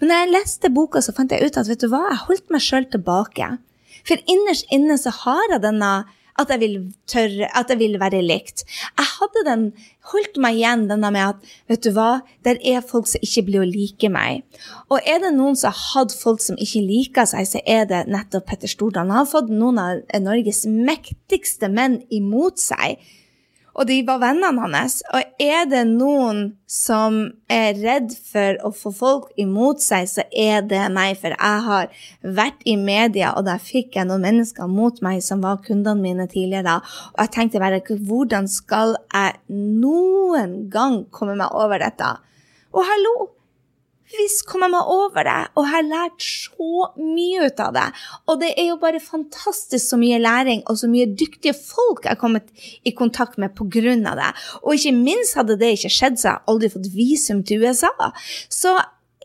Men 0.00 0.10
når 0.10 0.18
jeg 0.18 0.32
leste 0.32 0.72
boka, 0.74 1.02
så 1.04 1.14
fant 1.14 1.30
jeg 1.30 1.46
ut 1.46 1.58
at 1.60 1.68
vet 1.70 1.84
du 1.84 1.90
hva, 1.92 2.02
jeg 2.10 2.24
holdt 2.24 2.50
meg 2.50 2.64
sjøl 2.64 2.88
tilbake. 2.90 3.52
For 4.06 4.32
innerst 4.32 4.66
inne 4.74 4.96
så 4.98 5.12
har 5.22 5.54
jeg 5.54 5.62
denne 5.62 5.92
at 6.40 6.52
jeg 6.52 6.62
vil 6.62 6.76
tørre, 7.08 7.48
at 7.56 7.70
jeg 7.72 7.80
vil 7.80 7.98
være 8.00 8.22
likt. 8.24 8.64
Jeg 8.98 9.08
hadde 9.16 9.44
den, 9.48 9.66
holdt 10.12 10.38
meg 10.38 10.60
igjen 10.60 10.86
denne 10.90 11.10
med 11.10 11.24
at 11.32 11.52
vet 11.70 11.82
du 11.82 11.90
hva, 11.96 12.20
der 12.46 12.60
er 12.62 12.84
folk 12.86 13.08
som 13.10 13.24
ikke 13.24 13.46
blir 13.48 13.64
å 13.64 13.68
like 13.68 14.10
meg. 14.12 14.44
Og 14.92 15.00
er 15.02 15.22
det 15.24 15.32
noen 15.34 15.58
som 15.58 15.74
har 15.74 15.82
hatt 15.96 16.14
folk 16.14 16.44
som 16.44 16.58
ikke 16.62 16.84
liker 16.86 17.28
seg, 17.28 17.48
så 17.48 17.62
er 17.66 17.88
det 17.90 18.04
nettopp 18.12 18.46
Petter 18.50 18.70
Stordalen. 18.70 19.10
Han 19.10 19.24
har 19.24 19.30
fått 19.32 19.50
noen 19.52 19.80
av 19.82 20.02
Norges 20.22 20.64
mektigste 20.70 21.72
menn 21.72 22.02
imot 22.14 22.62
seg 22.62 23.00
og 23.76 23.84
de 23.90 23.98
var 24.08 24.22
vennene 24.22 24.64
hans. 24.72 25.02
Og 25.12 25.42
er 25.42 25.66
det 25.68 25.82
noen 25.90 26.56
som 26.70 27.18
er 27.52 27.76
redd 27.76 28.14
for 28.30 28.56
å 28.64 28.72
få 28.74 28.92
folk 28.96 29.28
imot 29.40 29.84
seg, 29.84 30.08
så 30.08 30.24
er 30.32 30.64
det 30.64 30.86
meg. 30.94 31.18
For 31.20 31.36
jeg 31.36 31.64
har 31.68 31.92
vært 32.40 32.64
i 32.64 32.78
media, 32.80 33.34
og 33.36 33.44
der 33.50 33.60
fikk 33.62 33.98
jeg 33.98 34.08
noen 34.08 34.24
mennesker 34.24 34.70
mot 34.72 35.00
meg 35.04 35.20
som 35.24 35.44
var 35.44 35.60
kundene 35.66 36.00
mine 36.00 36.28
tidligere. 36.32 36.80
Og 37.14 37.24
jeg 37.26 37.34
tenkte 37.36 37.62
bare 37.62 37.82
hvordan 37.84 38.48
skal 38.50 38.96
jeg 39.12 39.36
noen 39.52 40.58
gang 40.72 41.02
komme 41.12 41.36
meg 41.36 41.52
over 41.52 41.84
dette? 41.84 42.16
Og 42.72 42.84
hallo! 42.84 43.35
Visst 44.14 44.44
kom 44.46 44.62
jeg 44.62 44.72
meg 44.72 44.90
over 44.92 45.26
det, 45.26 45.38
og 45.56 45.64
jeg 45.66 45.72
har 45.72 45.86
lært 45.88 46.22
så 46.22 46.88
mye 47.00 47.48
ut 47.48 47.62
av 47.62 47.72
det. 47.74 47.86
Og 48.30 48.40
det 48.42 48.52
er 48.54 48.68
jo 48.70 48.80
bare 48.82 49.02
fantastisk 49.02 49.82
så 49.82 49.98
mye 50.00 50.20
læring 50.22 50.62
og 50.70 50.78
så 50.78 50.90
mye 50.90 51.08
dyktige 51.10 51.56
folk 51.58 52.04
jeg 52.04 52.14
har 52.14 52.20
kommet 52.20 52.52
i 52.86 52.94
kontakt 52.94 53.38
med 53.42 53.56
pga. 53.58 53.96
det. 53.96 54.32
Og 54.62 54.74
ikke 54.74 54.94
minst 54.94 55.34
hadde 55.34 55.58
det 55.58 55.74
ikke 55.76 55.90
skjedd, 55.92 56.20
så 56.20 56.28
jeg 56.28 56.44
aldri 56.52 56.70
fått 56.70 56.92
visum 56.94 57.42
til 57.42 57.66
USA. 57.66 57.90
Så 58.48 58.76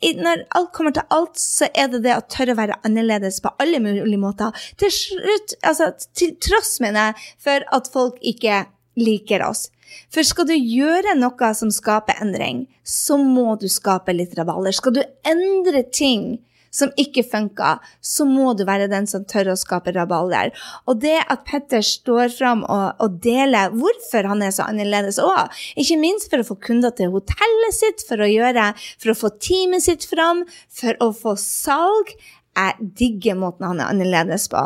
når 0.02 0.46
alt 0.58 0.72
kommer 0.74 0.92
til 0.92 1.06
alt, 1.14 1.38
så 1.38 1.70
er 1.78 1.88
det 1.92 2.02
det 2.06 2.18
å 2.18 2.26
tørre 2.26 2.56
å 2.56 2.60
være 2.60 2.80
annerledes 2.88 3.42
på 3.44 3.54
alle 3.62 3.80
mulige 3.84 4.18
måter. 4.18 4.56
Til 4.82 4.92
slutt, 4.94 5.56
altså 5.62 5.92
til 6.18 6.34
tross, 6.42 6.80
mener 6.82 7.12
jeg, 7.12 7.34
for 7.46 7.68
at 7.78 7.90
folk 7.94 8.18
ikke 8.22 8.64
liker 9.00 9.44
oss. 9.46 9.70
For 10.12 10.24
skal 10.28 10.48
du 10.48 10.56
gjøre 10.56 11.18
noe 11.20 11.52
som 11.58 11.72
skaper 11.74 12.22
endring, 12.24 12.66
så 12.84 13.18
må 13.20 13.58
du 13.60 13.68
skape 13.72 14.16
litt 14.16 14.38
rabalder. 14.40 14.76
Skal 14.76 14.96
du 14.96 15.04
endre 15.28 15.84
ting 15.84 16.40
som 16.72 16.92
ikke 17.00 17.24
funker, 17.28 17.82
så 18.00 18.26
må 18.28 18.54
du 18.56 18.64
være 18.68 18.88
den 18.92 19.08
som 19.10 19.26
tør 19.28 19.52
å 19.52 19.58
skape 19.60 19.92
rabalder. 19.96 20.54
Og 20.88 21.02
det 21.04 21.18
at 21.22 21.44
Petter 21.48 21.84
står 21.86 22.32
fram 22.34 22.64
og, 22.64 22.96
og, 23.04 23.20
deler 23.24 23.76
hvorfor 23.76 24.30
han 24.32 24.44
er 24.46 24.56
så 24.56 24.70
annerledes 24.72 25.20
òg, 25.22 25.52
ikke 25.76 26.00
minst 26.00 26.32
for 26.32 26.42
å 26.42 26.48
få 26.48 26.58
kunder 26.64 26.96
til 26.96 27.12
hotellet 27.16 27.76
sitt, 27.76 28.06
for 28.08 28.24
å, 28.24 28.30
gjøre, 28.30 28.72
for 29.04 29.14
å 29.14 29.20
få 29.20 29.34
teamet 29.44 29.86
sitt 29.86 30.08
fram, 30.08 30.46
for 30.72 30.96
å 31.04 31.12
få 31.16 31.36
salg, 31.40 32.16
jeg 32.56 32.92
digger 33.00 33.38
måten 33.40 33.68
han 33.68 33.84
er 33.84 33.92
annerledes 33.92 34.48
på. 34.52 34.64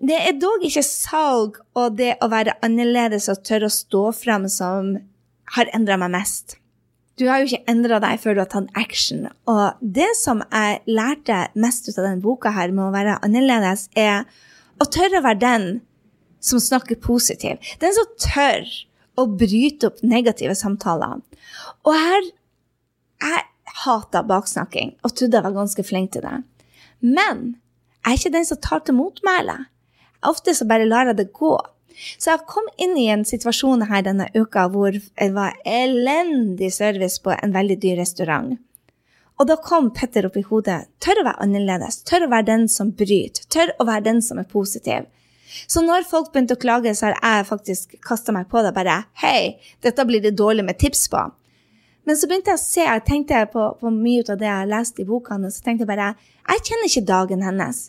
Det 0.00 0.16
er 0.16 0.38
dog 0.40 0.62
ikke 0.64 0.82
salg 0.86 1.58
og 1.76 1.98
det 1.98 2.14
å 2.24 2.30
være 2.32 2.56
annerledes 2.64 3.28
og 3.28 3.42
tørre 3.44 3.68
å 3.68 3.74
stå 3.74 4.06
fram 4.16 4.46
som 4.48 4.94
har 5.56 5.70
endra 5.76 5.98
meg 6.00 6.14
mest. 6.14 6.56
Du 7.20 7.26
har 7.28 7.42
jo 7.42 7.50
ikke 7.50 7.68
endra 7.68 7.98
deg 8.00 8.20
før 8.22 8.36
du 8.36 8.40
har 8.40 8.48
tatt 8.48 8.70
action. 8.80 9.26
Og 9.50 9.80
det 9.80 10.08
som 10.16 10.40
jeg 10.46 10.80
lærte 10.88 11.42
mest 11.52 11.90
ut 11.90 11.98
av 11.98 12.06
denne 12.06 12.24
boka 12.24 12.52
her 12.56 12.72
med 12.72 12.86
å 12.86 12.94
være 12.94 13.18
annerledes, 13.26 13.90
er 13.92 14.24
å 14.80 14.86
tørre 14.88 15.20
å 15.20 15.26
være 15.26 15.42
den 15.42 15.66
som 16.40 16.62
snakker 16.62 16.96
positiv. 17.04 17.60
Den 17.82 17.92
som 17.92 18.08
tør 18.24 18.64
å 19.20 19.26
bryte 19.28 19.90
opp 19.90 20.00
negative 20.00 20.56
samtaler. 20.56 21.20
Og 21.84 21.96
her 21.96 22.30
Jeg 23.20 23.42
hata 23.84 24.22
baksnakking 24.24 24.94
og 25.04 25.12
trodde 25.12 25.36
jeg 25.36 25.44
var 25.44 25.52
ganske 25.52 25.82
flink 25.84 26.14
til 26.14 26.22
det. 26.24 26.38
Men 27.04 27.42
jeg 28.00 28.14
er 28.14 28.16
ikke 28.16 28.32
den 28.32 28.46
som 28.48 28.60
tar 28.64 28.80
til 28.86 28.96
motmæle. 28.96 29.58
Ofte 30.26 30.54
så 30.54 30.66
bare 30.68 30.88
lar 30.88 31.10
jeg 31.10 31.20
det 31.20 31.30
gå. 31.36 31.54
Så 32.18 32.32
jeg 32.32 32.48
kom 32.48 32.66
inn 32.80 32.96
i 32.96 33.08
en 33.12 33.26
situasjon 33.28 33.86
her 33.90 34.04
denne 34.06 34.28
uka 34.34 34.66
hvor 34.72 34.96
det 34.96 35.30
var 35.36 35.56
elendig 35.68 36.72
service 36.72 37.20
på 37.20 37.34
en 37.34 37.54
veldig 37.56 37.76
dyr 37.82 38.00
restaurant. 38.00 38.58
Og 39.40 39.48
da 39.48 39.56
kom 39.56 39.88
Petter 39.96 40.26
opp 40.28 40.36
i 40.36 40.44
hodet. 40.44 40.82
Tør 41.00 41.22
å 41.22 41.26
være 41.28 41.44
annerledes. 41.44 42.02
Tør 42.08 42.26
å 42.26 42.32
være 42.32 42.48
den 42.50 42.66
som 42.68 42.92
bryter. 42.92 43.46
Tør 43.48 43.72
å 43.80 43.86
være 43.88 44.04
den 44.10 44.20
som 44.24 44.40
er 44.40 44.48
positiv. 44.48 45.08
Så 45.66 45.82
når 45.82 46.04
folk 46.06 46.28
begynte 46.32 46.54
å 46.54 46.60
klage, 46.60 46.92
så 46.94 47.08
har 47.08 47.40
jeg 47.40 47.48
faktisk 47.48 47.96
kasta 48.06 48.34
meg 48.36 48.50
på 48.52 48.60
det 48.62 48.74
bare 48.76 49.00
Hei, 49.22 49.56
dette 49.82 50.04
blir 50.06 50.22
det 50.22 50.36
dårlig 50.38 50.66
med 50.68 50.78
tips 50.78 51.08
på. 51.10 51.24
Men 52.06 52.16
så 52.16 52.28
begynte 52.28 52.52
jeg 52.52 52.60
å 52.60 52.62
se, 52.62 52.84
jeg 52.84 53.06
tenkte 53.08 53.40
på, 53.52 53.64
på 53.80 53.92
mye 53.94 54.24
av 54.28 54.38
det 54.40 54.48
jeg 54.48 54.68
leste 54.70 55.02
i 55.02 55.08
bokene, 55.08 55.50
så 55.50 55.64
tenkte 55.64 55.84
jeg 55.84 55.90
bare 55.90 56.12
Jeg 56.44 56.64
kjenner 56.68 56.90
ikke 56.90 57.08
dagen 57.08 57.44
hennes. 57.44 57.82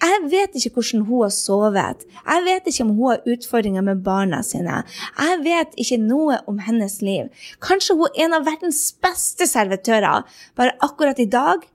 Jeg 0.00 0.20
vet 0.32 0.56
ikke 0.56 0.78
hvordan 0.78 1.04
hun 1.08 1.22
har 1.26 1.32
sovet. 1.34 2.04
Jeg 2.24 2.44
vet 2.46 2.68
ikke 2.70 2.86
om 2.86 2.94
hun 2.96 3.10
har 3.10 3.28
utfordringer 3.34 3.84
med 3.84 4.02
barna 4.04 4.40
sine. 4.46 4.82
Jeg 5.18 5.40
vet 5.44 5.76
ikke 5.76 6.00
noe 6.00 6.40
om 6.48 6.60
hennes 6.64 7.00
liv. 7.04 7.28
Kanskje 7.60 7.98
hun 7.98 8.08
er 8.08 8.24
en 8.24 8.38
av 8.40 8.48
verdens 8.48 8.82
beste 9.02 9.48
servitører. 9.50 10.24
Bare 10.56 10.76
akkurat 10.80 11.20
i 11.20 11.28
dag 11.28 11.66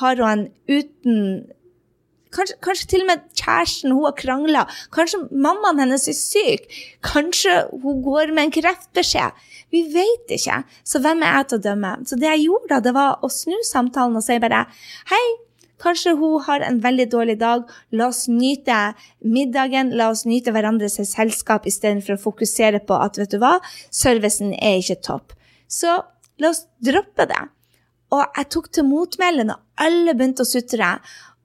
har 0.00 0.20
hun 0.22 0.30
en 0.32 0.50
uten 0.68 1.46
Kanskje, 2.28 2.58
kanskje, 2.60 2.86
til 2.92 3.00
og 3.00 3.06
med 3.08 3.22
kjæresten 3.40 3.92
hun 3.96 4.04
har 4.04 4.12
krangla. 4.18 4.66
Kanskje 4.92 5.22
mammaen 5.32 5.80
hennes 5.80 6.02
er 6.12 6.16
syk. 6.16 6.66
Kanskje 7.00 7.54
hun 7.82 8.02
går 8.04 8.34
med 8.36 8.42
en 8.42 8.52
kreftbeskjed. 8.52 9.38
Vi 9.72 9.80
vet 9.94 10.36
ikke. 10.36 10.58
Så 10.84 11.00
hvem 11.00 11.24
er 11.24 11.38
jeg 11.38 11.48
til 11.48 11.60
å 11.60 11.64
dømme? 11.70 11.94
Så 12.04 12.20
det 12.20 12.28
jeg 12.28 12.44
gjorde, 12.50 12.68
da, 12.74 12.82
det 12.84 12.92
var 12.96 13.24
å 13.24 13.32
snu 13.32 13.56
samtalen 13.64 14.20
og 14.20 14.26
si 14.26 14.36
bare 14.44 14.66
Hei, 15.08 15.24
Kanskje 15.82 16.14
hun 16.18 16.42
har 16.46 16.64
en 16.66 16.80
veldig 16.82 17.06
dårlig 17.12 17.38
dag. 17.40 17.68
La 17.94 18.08
oss 18.10 18.26
nyte 18.30 18.78
middagen, 19.22 19.94
la 19.98 20.10
oss 20.12 20.24
nyte 20.28 20.54
hverandres 20.54 20.98
selskap 21.10 21.68
istedenfor 21.70 22.16
å 22.16 22.24
fokusere 22.24 22.82
på 22.86 22.98
at 22.98 23.20
vet 23.20 23.34
du 23.34 23.38
hva, 23.42 23.58
servicen 23.90 24.54
er 24.56 24.82
ikke 24.82 25.00
topp. 25.06 25.36
Så 25.68 26.00
la 26.38 26.50
oss 26.50 26.66
droppe 26.84 27.28
det. 27.30 27.44
Og 28.14 28.24
jeg 28.24 28.48
tok 28.54 28.70
til 28.72 28.86
motmæle 28.88 29.44
når 29.48 29.58
alle 29.84 30.14
begynte 30.16 30.44
å 30.44 30.48
sutre. 30.48 30.94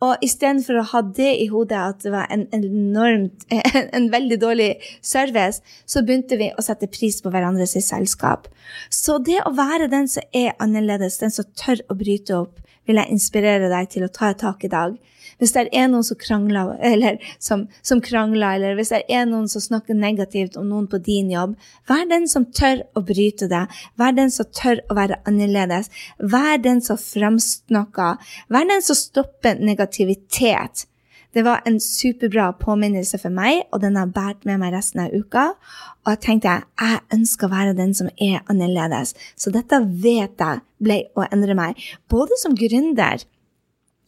Og 0.03 0.23
istedenfor 0.25 0.81
å 0.81 0.87
ha 0.89 1.01
det 1.15 1.29
i 1.39 1.45
hodet 1.51 1.79
at 1.79 2.01
det 2.03 2.11
var 2.11 2.27
en, 2.33 2.47
enormt, 2.55 3.45
en, 3.53 3.85
en, 3.97 4.09
veldig 4.11 4.39
dårlig 4.41 4.69
service, 5.05 5.61
så 5.87 6.03
begynte 6.03 6.39
vi 6.39 6.49
å 6.51 6.65
sette 6.65 6.89
pris 6.91 7.21
på 7.23 7.31
hverandres 7.31 7.77
selskap. 7.85 8.49
Så 8.91 9.19
det 9.23 9.39
å 9.45 9.53
være 9.55 9.87
den 9.91 10.09
som 10.11 10.25
er 10.35 10.57
annerledes, 10.63 11.21
den 11.21 11.31
som 11.31 11.47
tør 11.59 11.85
å 11.87 11.97
bryte 11.99 12.35
opp, 12.41 12.59
vil 12.87 12.99
jeg 12.99 13.15
inspirere 13.15 13.71
deg 13.71 13.89
til 13.91 14.05
å 14.05 14.11
ta 14.11 14.31
et 14.33 14.41
tak 14.43 14.63
i 14.65 14.71
dag. 14.71 14.95
Hvis 15.41 15.53
det 15.55 15.65
er 15.75 15.89
noen 15.91 16.05
som 16.05 16.19
krangler, 16.19 16.75
eller, 16.83 17.17
som, 17.41 17.65
som 17.85 18.01
krangler, 18.03 18.57
eller 18.57 18.77
hvis 18.77 18.93
det 18.93 19.01
er 19.11 19.25
noen 19.29 19.49
som 19.51 19.63
snakker 19.63 19.97
negativt 19.97 20.57
om 20.59 20.69
noen 20.69 20.87
på 20.91 21.01
din 21.03 21.31
jobb, 21.33 21.57
vær 21.89 22.05
den 22.09 22.29
som 22.31 22.45
tør 22.45 22.85
å 22.95 23.03
bryte 23.05 23.49
det. 23.51 23.65
Vær 23.99 24.15
den 24.15 24.31
som 24.33 24.49
tør 24.55 24.83
å 24.87 24.97
være 24.99 25.19
annerledes. 25.29 25.91
Vær 26.19 26.61
den 26.63 26.83
som 26.85 26.99
framsnakker. 27.01 28.21
Vær 28.53 28.69
den 28.69 28.85
som 28.85 28.99
stopper 28.99 29.59
negativitet. 29.59 30.87
Det 31.33 31.41
var 31.41 31.63
en 31.65 31.79
superbra 31.81 32.51
påminnelse 32.61 33.17
for 33.17 33.33
meg, 33.33 33.63
og 33.73 33.81
den 33.81 33.97
har 33.97 34.11
båret 34.13 34.45
med 34.45 34.59
meg 34.61 34.75
resten 34.75 35.01
av 35.01 35.13
uka. 35.13 35.47
Og 36.05 36.13
jeg 36.13 36.21
tenkte 36.27 36.53
jeg 36.59 37.01
ønsker 37.15 37.47
å 37.47 37.53
være 37.55 37.75
den 37.77 37.95
som 37.97 38.11
er 38.21 38.43
annerledes. 38.51 39.15
Så 39.35 39.53
dette 39.53 39.81
vet 39.81 40.37
jeg 40.37 40.61
ble 40.83 40.99
å 41.17 41.25
endre 41.31 41.57
meg. 41.57 41.81
Både 42.11 42.37
som 42.41 42.53
gründer, 42.57 43.25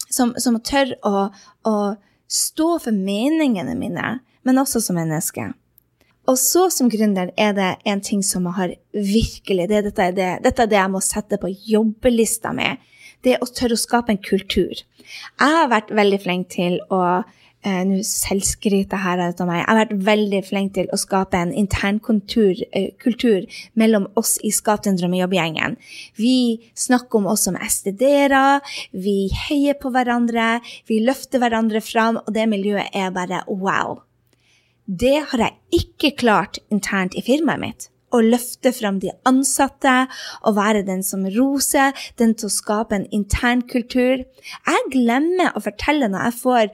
som, 0.06 0.36
som 0.38 0.60
tør 0.62 0.94
å, 1.02 1.28
å 1.66 1.76
stå 2.30 2.70
for 2.84 2.94
meningene 2.94 3.74
mine, 3.80 4.20
men 4.46 4.62
også 4.62 4.84
som 4.86 5.00
menneske. 5.00 5.50
Og 6.30 6.38
så 6.42 6.68
som 6.74 6.90
gründer 6.90 7.32
er 7.38 7.54
det 7.58 7.72
en 7.86 8.02
ting 8.02 8.22
som 8.26 8.46
jeg 8.50 8.58
har 8.58 8.76
virkelig 8.94 9.68
det, 9.70 9.82
dette, 9.90 10.10
er 10.10 10.16
det, 10.18 10.30
dette 10.46 10.64
er 10.64 10.70
det 10.70 10.80
jeg 10.80 10.94
må 10.94 11.02
sette 11.06 11.42
på 11.42 11.52
jobbelista 11.74 12.54
mi. 12.54 12.72
Det 13.26 13.40
å 13.42 13.48
tørre 13.50 13.78
å 13.78 13.82
skape 13.82 14.14
en 14.14 14.22
kultur. 14.22 14.84
Jeg 15.06 15.58
har 15.58 15.72
vært 15.72 15.92
veldig 15.94 16.22
flink 16.22 16.52
til 16.54 16.78
å 16.94 17.02
eh, 17.66 17.82
Nå 17.88 18.02
selvskryter 18.06 19.02
her 19.02 19.24
ut 19.24 19.42
av 19.42 19.50
meg. 19.50 19.62
Jeg 19.64 19.70
har 19.70 19.80
vært 19.80 19.96
veldig 20.06 20.42
flink 20.46 20.74
til 20.76 20.92
å 20.94 21.00
skape 21.02 21.40
en 21.42 21.54
intern 21.58 21.98
kultur, 22.06 22.62
eh, 22.78 22.92
kultur 23.02 23.48
mellom 23.74 24.06
oss 24.22 24.36
i 24.46 24.52
Skap 24.54 24.84
din 24.86 25.00
drømmejobb-gjengen. 25.00 25.78
Vi 26.22 26.36
snakker 26.78 27.22
om 27.22 27.32
oss 27.34 27.48
som 27.50 27.58
STD-ere, 27.58 28.60
vi 28.94 29.32
heier 29.48 29.80
på 29.82 29.90
hverandre, 29.96 30.60
vi 30.86 31.02
løfter 31.02 31.42
hverandre 31.42 31.82
fram, 31.82 32.22
og 32.22 32.30
det 32.38 32.46
miljøet 32.52 32.94
er 32.94 33.10
bare 33.16 33.42
wow. 33.50 34.04
Det 34.86 35.18
har 35.32 35.48
jeg 35.48 35.82
ikke 35.82 36.16
klart 36.22 36.62
internt 36.70 37.18
i 37.18 37.26
firmaet 37.26 37.66
mitt 37.66 37.90
å 38.16 38.24
løfte 38.24 38.72
fram 38.76 39.00
de 39.04 39.12
ansatte 39.28 39.96
og 40.46 40.58
være 40.58 40.86
den 40.88 41.04
som 41.06 41.26
roser, 41.36 41.94
den 42.20 42.36
til 42.38 42.50
å 42.50 42.54
skape 42.54 42.98
en 42.98 43.08
intern 43.16 43.64
kultur. 43.68 44.24
Jeg 44.26 44.90
glemmer 44.94 45.56
å 45.56 45.64
fortelle 45.64 46.10
når 46.12 46.28
jeg 46.28 46.38
får, 46.42 46.66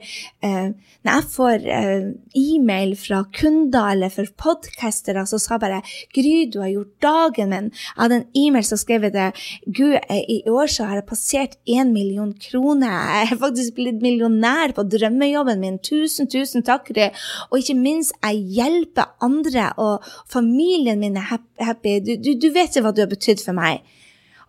eh, 0.44 0.68
når 1.02 1.12
jeg 1.18 1.28
får 1.34 1.66
eh, 1.78 2.08
e-mail 2.38 2.94
fra 3.00 3.22
kunder 3.34 3.92
eller 3.94 4.12
for 4.12 4.28
podkastere 4.44 5.24
som 5.26 5.40
sa 5.42 5.58
bare 5.58 5.82
'Gry, 6.12 6.50
du 6.50 6.60
har 6.60 6.68
gjort 6.68 7.00
dagen 7.00 7.50
min'. 7.50 7.70
Jeg 7.72 8.02
hadde 8.02 8.20
en 8.20 8.30
e-mail 8.36 8.64
som 8.64 8.78
skrev 8.78 9.10
det 9.12 9.32
'Gud, 9.66 9.98
eh, 10.08 10.24
i 10.28 10.42
år 10.46 10.66
så 10.68 10.86
har 10.86 11.00
jeg 11.00 11.06
passert 11.06 11.56
én 11.66 11.92
million 11.92 12.32
kroner'. 12.32 13.22
Jeg 13.22 13.32
er 13.32 13.36
faktisk 13.36 13.74
blitt 13.74 14.02
millionær 14.02 14.74
på 14.74 14.82
drømmejobben 14.88 15.60
min. 15.60 15.78
Tusen, 15.78 16.28
tusen 16.28 16.62
takk. 16.62 16.90
Og 17.50 17.58
ikke 17.58 17.76
minst, 17.78 18.12
jeg 18.22 18.36
hjelper 18.56 19.14
andre 19.22 19.72
og 19.78 20.04
familien 20.30 21.00
min 21.00 21.16
er 21.16 21.28
happy. 21.60 21.98
Du, 22.04 22.14
du, 22.16 22.34
du 22.38 22.48
vet 22.54 22.76
jo 22.76 22.84
hva 22.84 22.94
du 22.94 23.02
har 23.04 23.10
betydd 23.10 23.42
for 23.44 23.56
meg. 23.56 23.82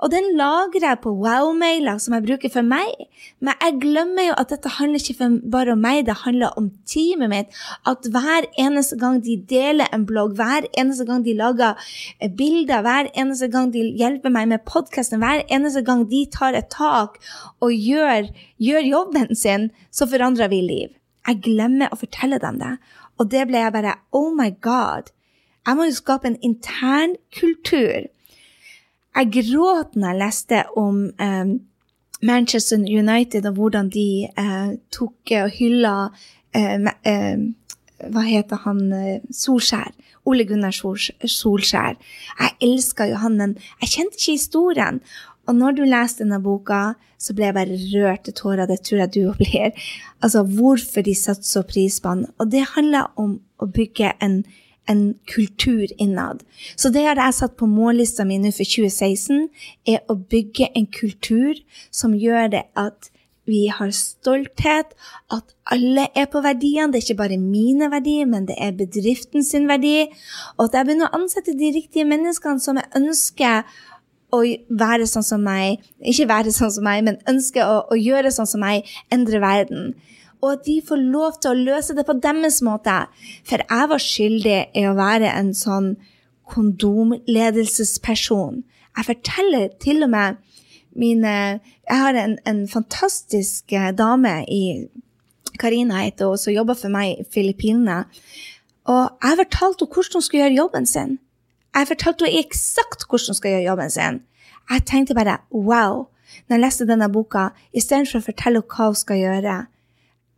Og 0.04 0.12
den 0.12 0.34
lagrer 0.36 0.84
jeg 0.84 1.00
på 1.04 1.14
wow-mailer 1.16 2.00
som 2.02 2.16
jeg 2.18 2.26
bruker 2.26 2.52
for 2.52 2.68
meg. 2.68 3.06
Men 3.40 3.56
jeg 3.62 3.78
glemmer 3.86 4.26
jo 4.28 4.34
at 4.36 4.50
dette 4.52 4.72
handler 4.76 5.00
ikke 5.00 5.30
bare 5.54 5.76
om 5.78 5.84
meg, 5.84 6.02
det 6.10 6.18
handler 6.26 6.58
om 6.60 6.68
teamet 6.90 7.32
mitt. 7.32 7.54
At 7.88 8.10
hver 8.12 8.50
eneste 8.60 8.98
gang 9.00 9.22
de 9.24 9.38
deler 9.50 9.88
en 9.96 10.04
blogg, 10.10 10.36
hver 10.36 10.68
eneste 10.80 11.08
gang 11.08 11.24
de 11.24 11.38
lager 11.40 11.80
eh, 12.20 12.28
bilder, 12.28 12.84
hver 12.84 13.14
eneste 13.14 13.48
gang 13.54 13.72
de 13.72 13.86
hjelper 14.02 14.34
meg 14.34 14.52
med 14.52 14.66
podkasten, 14.68 15.24
hver 15.24 15.46
eneste 15.48 15.86
gang 15.88 16.04
de 16.12 16.26
tar 16.36 16.60
et 16.60 16.68
tak 16.74 17.22
og 17.64 17.72
gjør, 17.72 18.28
gjør 18.60 18.90
jobben 18.90 19.36
sin, 19.40 19.70
så 19.88 20.10
forandrer 20.10 20.52
vi 20.52 20.64
liv. 20.68 20.94
Jeg 21.24 21.46
glemmer 21.46 21.94
å 21.94 22.02
fortelle 22.02 22.44
dem 22.44 22.60
det. 22.60 22.76
Og 23.22 23.30
det 23.32 23.48
ble 23.48 23.62
jeg 23.62 23.72
bare 23.72 24.00
Oh 24.12 24.34
my 24.36 24.52
God. 24.60 25.14
Jeg 25.64 25.80
må 25.80 25.88
jo 25.88 25.96
skape 25.96 26.28
en 26.28 26.40
intern 26.44 27.16
kultur. 27.40 28.08
Jeg 29.16 29.30
gråt 29.32 29.96
når 29.96 30.10
jeg 30.10 30.22
leste 30.22 30.64
om 30.80 31.04
um, 31.22 31.52
Manchester 32.24 32.78
United 32.78 33.46
og 33.46 33.60
hvordan 33.60 33.92
de 33.94 34.28
uh, 34.40 34.74
tok 34.92 35.36
og 35.44 35.52
hylla 35.58 35.98
uh, 36.10 37.44
Hva 38.04 38.24
heter 38.28 38.60
han 38.66 38.82
Solskjær? 39.32 39.94
Ole 40.28 40.44
Gunnar 40.48 40.74
Solskjær. 40.76 41.96
Jeg 42.40 42.58
elska 42.62 43.08
jo 43.08 43.20
han, 43.22 43.38
men 43.40 43.54
jeg 43.84 43.94
kjente 43.94 44.20
ikke 44.20 44.36
historien. 44.36 45.00
Og 45.48 45.56
når 45.56 45.78
du 45.78 45.84
leser 45.84 46.24
denne 46.24 46.40
boka, 46.44 46.94
så 47.20 47.36
ble 47.36 47.50
jeg 47.50 47.56
bare 47.56 47.80
rørt 47.94 48.26
til 48.28 48.36
tårer. 48.36 48.68
Det 48.68 48.80
tror 48.84 49.04
jeg 49.04 49.14
du 49.16 49.22
blir. 49.40 49.72
Altså, 50.24 50.44
hvorfor 50.44 51.04
de 51.04 51.16
satte 51.16 51.48
så 51.48 51.64
pris 51.68 52.00
på 52.00 52.16
han. 52.16 52.26
Og 52.40 52.52
det 52.52 52.66
handler 52.76 53.12
om 53.20 53.38
å 53.60 53.68
bygge 53.68 54.14
en 54.24 54.42
en 54.90 55.16
kultur 55.30 55.88
innad. 55.98 56.44
Så 56.76 56.90
det 56.90 57.06
har 57.08 57.20
jeg 57.20 57.38
satt 57.40 57.58
på 57.60 57.70
mållista 57.70 58.26
mi 58.28 58.40
nå 58.42 58.52
for 58.56 58.68
2016, 58.68 59.50
er 59.88 60.04
å 60.12 60.18
bygge 60.18 60.72
en 60.76 60.88
kultur 60.92 61.60
som 61.92 62.16
gjør 62.18 62.52
det 62.58 62.66
at 62.80 63.14
vi 63.46 63.68
har 63.68 63.92
stolthet, 63.92 64.94
at 65.32 65.56
alle 65.72 66.08
er 66.16 66.30
på 66.32 66.40
verdiene. 66.44 66.94
Det 66.94 67.02
er 67.02 67.06
ikke 67.08 67.20
bare 67.20 67.40
mine 67.40 67.90
verdier, 67.92 68.28
men 68.30 68.48
det 68.48 68.56
er 68.56 68.76
bedriften 68.78 69.44
sin 69.44 69.68
verdi. 69.68 70.08
Og 70.58 70.70
at 70.70 70.78
jeg 70.78 70.88
begynner 70.88 71.10
å 71.10 71.20
ansette 71.20 71.58
de 71.60 71.74
riktige 71.76 72.08
menneskene 72.08 72.64
som 72.64 72.80
jeg 72.80 72.88
ønsker 72.96 73.68
å 74.34 74.42
være 74.84 75.08
sånn 75.10 75.28
som 75.28 75.44
meg. 75.46 75.84
Ikke 76.00 76.30
være 76.32 76.56
sånn 76.56 76.72
som 76.78 76.88
meg, 76.88 77.04
men 77.06 77.20
ønsker 77.30 77.68
å, 77.68 77.84
å 77.92 78.00
gjøre 78.00 78.32
sånn 78.34 78.50
som 78.50 78.64
meg, 78.64 78.88
endre 79.14 79.44
verden. 79.44 79.94
Og 80.44 80.58
at 80.58 80.66
de 80.68 80.82
får 80.84 81.00
lov 81.00 81.38
til 81.40 81.54
å 81.54 81.64
løse 81.72 81.96
det 81.96 82.04
på 82.08 82.18
deres 82.20 82.60
måte. 82.66 83.06
For 83.48 83.64
jeg 83.64 83.90
var 83.90 84.02
skyldig 84.04 84.60
i 84.76 84.84
å 84.90 84.98
være 84.98 85.32
en 85.32 85.54
sånn 85.56 85.94
kondomledelsesperson. 86.52 88.64
Jeg 88.98 89.08
forteller 89.08 89.72
til 89.82 90.04
og 90.04 90.12
med 90.14 90.42
mine 90.94 91.60
Jeg 91.90 91.98
har 91.98 92.14
en, 92.14 92.38
en 92.46 92.68
fantastisk 92.70 93.74
eh, 93.74 93.90
dame 93.98 94.46
i 94.46 94.86
Karina 95.60 96.04
heter 96.04 96.30
hun, 96.30 96.38
som 96.38 96.54
jobber 96.54 96.78
for 96.78 96.94
meg 96.94 97.18
i 97.18 97.26
Filippinene. 97.34 98.04
Og 98.90 99.24
jeg 99.24 99.40
fortalte 99.40 99.86
henne 99.86 99.96
hvordan 99.96 100.20
hun 100.20 100.26
skulle 100.26 100.44
gjøre 100.44 100.60
jobben 100.60 100.86
sin. 100.86 101.18
Jeg 101.74 101.90
fortalte 101.90 102.28
henne 102.28 102.46
eksakt 102.46 103.08
hvordan 103.10 103.34
hun 103.34 103.40
skal 103.40 103.56
gjøre 103.56 103.68
jobben 103.68 103.94
sin. 103.94 104.22
Jeg 104.70 104.86
tenkte 104.86 105.18
bare 105.18 105.40
wow. 105.52 106.08
Når 106.48 106.56
jeg 106.56 106.64
leste 106.64 106.90
denne 106.90 107.10
boka, 107.14 107.50
istedenfor 107.74 108.22
å 108.22 108.28
fortelle 108.28 108.62
henne 108.62 108.78
hva 108.78 108.90
hun 108.90 108.98
skal 108.98 109.22
gjøre, 109.22 109.58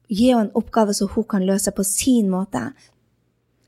gi 0.09 0.31
henne 0.31 0.47
en 0.47 0.57
oppgave 0.57 0.93
som 0.97 1.09
hun 1.13 1.27
kan 1.29 1.45
løse 1.45 1.71
på 1.75 1.83
sin 1.87 2.29
måte, 2.31 2.71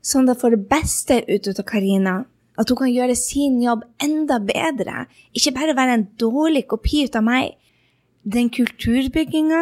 sånn 0.04 0.28
at 0.28 0.38
hun 0.38 0.42
får 0.42 0.56
det 0.56 0.68
beste 0.70 1.18
ut 1.28 1.48
av 1.54 1.64
Karina. 1.68 2.16
At 2.58 2.70
hun 2.72 2.80
kan 2.80 2.90
gjøre 2.90 3.14
sin 3.14 3.60
jobb 3.62 3.84
enda 4.02 4.40
bedre. 4.42 5.04
Ikke 5.30 5.54
bare 5.54 5.76
være 5.78 5.94
en 5.94 6.08
dårlig 6.18 6.64
kopi 6.66 7.04
ut 7.06 7.18
av 7.18 7.22
meg. 7.22 7.52
Den 8.26 8.50
kulturbygginga 8.50 9.60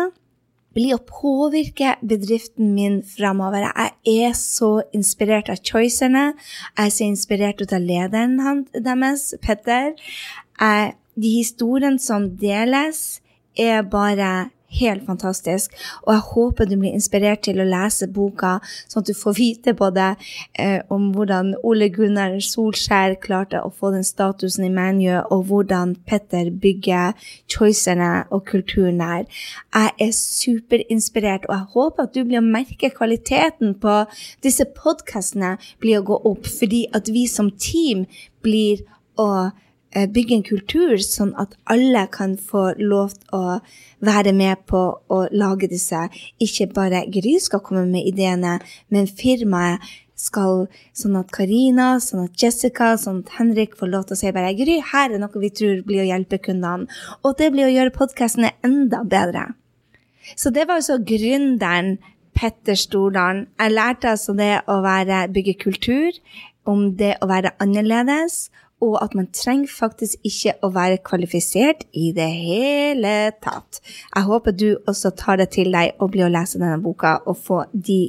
blir 0.77 0.97
å 0.97 1.03
påvirke 1.05 1.95
bedriften 2.05 2.73
min 2.77 3.03
framover. 3.05 3.67
Jeg 3.69 4.31
er 4.31 4.33
så 4.37 4.71
inspirert 4.97 5.51
av 5.53 5.61
choicerne. 5.61 6.31
Jeg 6.77 6.89
er 6.89 6.95
så 6.97 7.05
inspirert 7.05 7.61
av 7.69 7.85
lederen 7.85 8.65
deres, 8.73 9.35
Petter. 9.45 9.93
De 11.17 11.33
historiene 11.33 12.01
som 12.01 12.31
deles, 12.41 13.21
er 13.57 13.87
bare 13.89 14.51
helt 14.81 15.07
fantastisk. 15.07 15.75
Og 16.05 16.13
jeg 16.15 16.25
håper 16.33 16.69
du 16.69 16.77
blir 16.81 16.95
inspirert 16.97 17.45
til 17.47 17.61
å 17.63 17.67
lese 17.69 18.09
boka, 18.13 18.57
sånn 18.87 19.05
at 19.05 19.11
du 19.11 19.15
får 19.17 19.37
vite 19.39 19.75
både 19.79 20.09
eh, 20.59 20.81
om 20.93 21.11
hvordan 21.15 21.55
Ole 21.67 21.89
Gunnar 21.95 22.37
Solskjær 22.45 23.17
klarte 23.23 23.63
å 23.63 23.73
få 23.73 23.93
den 23.95 24.07
statusen 24.07 24.67
i 24.67 24.73
ManU, 24.73 25.09
og 25.33 25.47
hvordan 25.51 25.97
Petter 26.07 26.51
bygger 26.51 27.15
choicene 27.53 28.27
og 28.31 28.47
kulturen 28.51 29.01
der. 29.03 29.27
Jeg 29.75 29.95
er 30.09 30.15
superinspirert, 30.17 31.49
og 31.49 31.57
jeg 31.57 31.73
håper 31.77 32.07
at 32.09 32.17
du 32.17 32.25
blir 32.25 32.43
å 32.43 32.47
merke 32.47 32.93
kvaliteten 32.95 33.77
på 33.83 34.01
disse 34.45 34.67
podkastene 34.77 35.57
blir 35.83 36.01
å 36.01 36.07
gå 36.11 36.21
opp, 36.33 36.49
fordi 36.59 36.87
at 36.97 37.11
vi 37.13 37.27
som 37.31 37.53
team 37.53 38.07
blir 38.45 38.85
å 39.21 39.51
bygge 40.13 40.37
en 40.37 40.47
kultur 40.47 40.97
sånn 41.03 41.33
at 41.41 41.55
alle 41.73 42.07
kan 42.13 42.37
få 42.37 42.69
lov 42.79 43.15
til 43.17 43.37
å 43.39 43.59
være 44.05 44.35
med 44.37 44.67
på 44.69 44.83
å 45.09 45.21
lage 45.33 45.71
disse. 45.73 46.07
Ikke 46.43 46.69
bare 46.73 47.07
Gry 47.13 47.39
skal 47.43 47.63
komme 47.65 47.87
med 47.89 48.09
ideene, 48.09 48.59
men 48.93 49.09
firmaet 49.09 49.85
skal, 50.17 50.65
sånn 50.97 51.19
at 51.21 51.33
Karina, 51.35 51.97
sånn 52.01 52.25
at 52.25 52.41
Jessica, 52.41 52.95
sånn 53.01 53.21
at 53.25 53.35
Henrik 53.37 53.77
får 53.77 53.93
lov 53.93 54.07
til 54.09 54.17
å 54.17 54.21
si 54.21 54.33
bare 54.33 54.55
Gry, 54.57 54.79
her 54.93 55.13
er 55.13 55.21
noe 55.21 55.43
vi 55.43 55.53
tror 55.53 55.85
blir 55.87 56.05
å 56.05 56.09
hjelpe 56.09 56.41
kundene. 56.43 56.89
Og 57.23 57.37
det 57.41 57.53
blir 57.55 57.69
å 57.69 57.75
gjøre 57.75 57.95
podkastene 57.97 58.55
enda 58.67 59.03
bedre. 59.05 59.51
Så 60.35 60.51
det 60.51 60.67
var 60.67 60.81
altså 60.81 60.99
gründeren 60.99 61.99
Petter 62.37 62.77
Stordalen. 62.77 63.47
Jeg 63.61 63.73
lærte 63.77 64.13
altså 64.13 64.35
det 64.37 64.53
å 64.69 64.81
være, 64.85 65.27
bygge 65.33 65.57
kultur, 65.63 66.17
om 66.67 66.91
det 66.99 67.15
å 67.23 67.29
være 67.31 67.55
annerledes, 67.63 68.49
og 68.85 68.97
at 69.01 69.15
man 69.17 69.29
trenger 69.33 69.71
faktisk 69.73 70.21
ikke 70.27 70.53
å 70.65 70.69
være 70.75 70.99
kvalifisert 71.05 71.87
i 71.97 72.11
det 72.17 72.27
hele 72.29 73.13
tatt. 73.41 73.81
Jeg 74.13 74.27
håper 74.29 74.53
du 74.53 74.67
også 74.85 75.15
tar 75.17 75.41
det 75.41 75.49
til 75.57 75.71
deg 75.73 75.97
og 75.97 76.11
blir 76.13 76.27
å 76.27 76.33
lese 76.33 76.61
denne 76.61 76.77
boka 76.85 77.15
og 77.25 77.39
få 77.41 77.63
de 77.73 78.03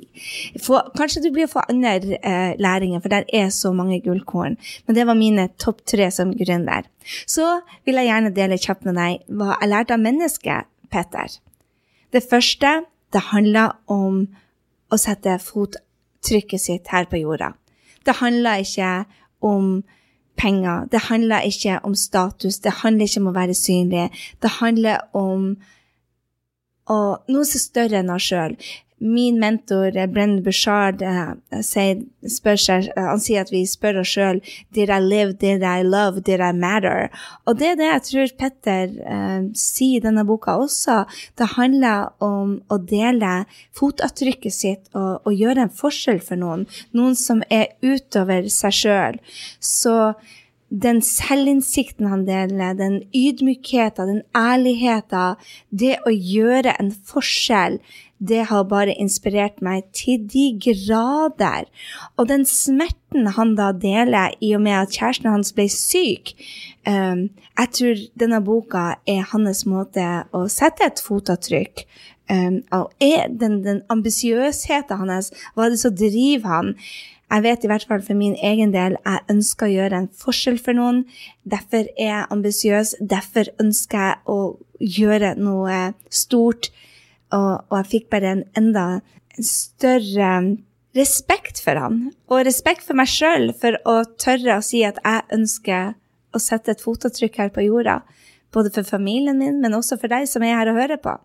få, 0.59 0.81
Kanskje 0.97 1.23
du 1.23 1.29
blir 1.31 1.47
å 1.47 1.53
få 1.53 1.63
andre 1.71 2.19
eh, 2.19 2.59
læringer, 2.59 2.99
for 2.99 3.13
der 3.13 3.27
er 3.31 3.47
så 3.55 3.71
mange 3.75 4.01
gullkorn. 4.03 4.57
Men 4.87 4.99
det 4.99 5.07
var 5.07 5.19
mine 5.19 5.47
topp 5.55 5.85
tre 5.87 6.09
som 6.11 6.35
gründer. 6.35 6.89
Så 7.23 7.61
vil 7.87 8.01
jeg 8.01 8.11
gjerne 8.11 8.35
dele 8.35 8.59
kjapt 8.59 8.87
med 8.87 8.99
deg 8.99 9.23
hva 9.31 9.55
jeg 9.55 9.71
lærte 9.71 9.95
av 9.95 10.03
mennesket, 10.03 10.71
Petter. 10.91 11.39
Det 12.11 12.23
første, 12.23 12.81
det 13.11 13.27
handler 13.31 13.77
om 13.91 14.25
å 14.91 14.99
sette 14.99 15.39
fottrykket 15.43 16.63
sitt 16.63 16.91
her 16.91 17.07
på 17.07 17.19
jorda. 17.23 17.53
Det 18.07 18.19
handler 18.19 18.63
ikke 18.63 18.91
om 19.43 19.81
penger. 20.37 20.87
Det 20.91 21.07
handler 21.09 21.47
ikke 21.47 21.79
om 21.83 21.95
status, 21.95 22.59
det 22.63 22.79
handler 22.83 23.09
ikke 23.09 23.23
om 23.23 23.31
å 23.31 23.37
være 23.37 23.57
synlig. 23.57 24.09
Det 24.41 24.51
handler 24.59 25.07
om 25.17 25.49
å, 26.87 26.97
noe 27.27 27.47
som 27.47 27.59
er 27.59 27.65
større 27.65 28.01
enn 28.01 28.13
oss 28.13 28.29
sjøl. 28.29 28.55
Min 28.99 29.39
mentor 29.39 29.91
Brenn 29.91 30.13
Brennan 30.13 30.43
Bushard 30.43 31.03
uh, 31.05 31.35
sier, 31.61 31.99
seg, 32.25 32.87
uh, 32.97 33.03
han 33.11 33.21
sier 33.21 33.43
at 33.45 33.51
vi 33.53 33.61
spør 33.69 33.99
oss 34.01 34.15
sjøl 34.15 34.39
Did 34.73 34.89
I 34.89 34.97
live? 35.03 35.35
Did 35.37 35.61
I 35.61 35.83
love? 35.85 36.23
Did 36.25 36.41
I 36.41 36.49
matter? 36.57 37.11
Og 37.45 37.59
det 37.59 37.73
er 37.73 37.77
det 37.77 37.91
jeg 37.91 38.05
tror 38.07 38.33
Petter 38.41 38.95
uh, 39.05 39.45
sier 39.53 39.99
i 39.99 40.03
denne 40.03 40.25
boka 40.25 40.57
også. 40.57 41.03
Det 41.37 41.51
handler 41.53 42.09
om 42.25 42.57
å 42.73 42.79
dele 42.81 43.35
fotavtrykket 43.77 44.53
sitt 44.55 44.89
og, 44.95 45.21
og 45.27 45.37
gjøre 45.37 45.67
en 45.67 45.77
forskjell 45.83 46.23
for 46.25 46.41
noen. 46.41 46.65
Noen 46.97 47.13
som 47.19 47.45
er 47.53 47.75
utover 47.85 48.49
seg 48.49 48.81
sjøl. 48.81 49.21
Så 49.61 49.97
den 50.69 50.99
selvinnsikten 51.01 52.09
han 52.11 52.25
deler, 52.27 52.73
den 52.75 52.99
ydmykheten, 53.15 54.09
den 54.09 54.23
ærligheten, 54.35 55.39
det 55.69 55.95
å 56.03 56.11
gjøre 56.11 56.73
en 56.81 56.91
forskjell, 56.91 57.79
det 58.19 58.47
har 58.49 58.63
bare 58.69 58.95
inspirert 58.97 59.61
meg 59.61 59.85
til 59.95 60.23
de 60.29 60.49
grader. 60.61 61.67
Og 62.17 62.29
den 62.29 62.45
smerten 62.49 63.29
han 63.37 63.55
da 63.57 63.71
deler 63.71 64.33
i 64.41 64.53
og 64.57 64.63
med 64.65 64.77
at 64.79 64.95
kjæresten 64.95 65.29
hans 65.31 65.53
ble 65.55 65.67
syk 65.71 66.33
um, 66.87 67.27
Jeg 67.57 67.73
tror 67.77 68.01
denne 68.19 68.41
boka 68.45 68.87
er 69.07 69.27
hans 69.31 69.65
måte 69.69 70.05
å 70.33 70.47
sette 70.51 70.85
et 70.85 71.01
fotavtrykk. 71.03 71.85
Um, 72.27 72.63
og 72.75 72.91
den, 72.99 73.61
den 73.63 73.83
ambisiøsheten 73.89 74.99
hans, 74.99 75.31
hva 75.55 75.67
er 75.67 75.75
det 75.75 75.83
som 75.83 75.95
driver 75.95 76.51
han? 76.51 76.73
Jeg 77.27 77.43
vet 77.43 77.63
i 77.63 77.67
hvert 77.67 77.85
fall 77.87 78.03
for 78.03 78.15
min 78.15 78.37
egen 78.39 78.71
del 78.71 78.95
jeg 78.95 79.23
ønsker 79.33 79.67
å 79.67 79.73
gjøre 79.73 79.99
en 79.99 80.11
forskjell 80.15 80.59
for 80.63 80.77
noen. 80.77 81.01
Derfor 81.43 81.89
er 81.99 82.07
jeg 82.07 82.27
ambisiøs. 82.31 82.93
Derfor 83.03 83.49
ønsker 83.59 84.05
jeg 84.05 84.19
å 84.31 84.39
gjøre 84.79 85.33
noe 85.35 85.81
stort. 86.07 86.71
Og, 87.35 87.67
og 87.67 87.75
jeg 87.81 87.89
fikk 87.91 88.09
bare 88.13 88.33
en 88.35 88.43
enda 88.57 88.87
større 89.43 90.31
respekt 90.97 91.61
for 91.63 91.79
han. 91.79 91.99
Og 92.31 92.45
respekt 92.47 92.85
for 92.87 92.97
meg 92.97 93.09
sjøl 93.11 93.51
for 93.57 93.77
å 93.87 93.99
tørre 94.19 94.57
å 94.57 94.65
si 94.65 94.83
at 94.87 94.99
jeg 95.03 95.27
ønsker 95.37 95.95
å 96.35 96.41
sette 96.41 96.73
et 96.73 96.83
fotavtrykk 96.83 97.41
her 97.43 97.53
på 97.53 97.67
jorda. 97.67 98.01
Både 98.55 98.71
for 98.73 98.87
familien 98.87 99.37
min, 99.39 99.59
men 99.61 99.75
også 99.77 99.99
for 99.99 100.11
deg 100.11 100.27
som 100.29 100.45
er 100.45 100.57
her 100.57 100.71
og 100.71 100.79
hører 100.79 101.01
på. 101.01 101.17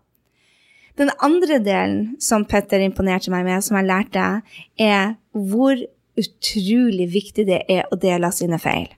Den 0.99 1.09
andre 1.25 1.57
delen 1.63 2.13
som 2.21 2.45
Petter 2.45 2.83
imponerte 2.85 3.31
meg 3.33 3.47
med, 3.47 3.63
som 3.65 3.79
jeg 3.79 3.89
lærte, 3.89 4.25
er 4.77 5.15
hvor 5.33 5.79
utrolig 6.19 7.07
viktig 7.09 7.47
det 7.47 7.63
er 7.71 7.87
å 7.89 7.97
dele 7.97 8.29
sine 8.35 8.59
feil. 8.61 8.91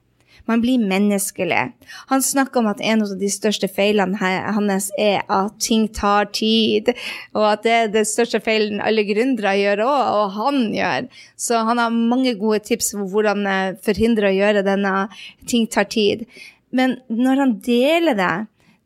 Man 0.46 0.62
blir 0.62 0.78
menneskelig. 0.78 1.72
Han 2.10 2.22
snakker 2.22 2.60
om 2.60 2.70
at 2.70 2.80
en 2.80 3.02
av 3.02 3.14
de 3.18 3.30
største 3.30 3.68
feilene 3.70 4.18
hans 4.54 4.88
er 4.98 5.24
at 5.26 5.56
ting 5.62 5.88
tar 5.90 6.30
tid, 6.30 6.92
og 7.34 7.48
at 7.50 7.64
det 7.66 7.74
er 7.74 7.94
den 7.94 8.06
største 8.06 8.40
feilen 8.44 8.82
alle 8.84 9.06
gründere 9.08 9.56
gjør 9.58 9.84
òg, 9.86 10.02
og 10.20 10.36
han 10.38 10.60
gjør. 10.74 11.08
Så 11.34 11.62
han 11.66 11.82
har 11.82 11.94
mange 11.94 12.36
gode 12.38 12.62
tips 12.66 12.94
for 12.94 13.10
hvordan 13.10 13.46
eh, 13.50 13.78
forhindre 13.82 14.30
å 14.30 14.36
gjøre 14.36 14.66
denne 14.66 14.94
ting 15.50 15.66
tar 15.66 15.90
tid. 15.90 16.26
Men 16.70 17.00
når 17.10 17.42
han 17.42 17.56
deler 17.64 18.18
det, 18.18 18.34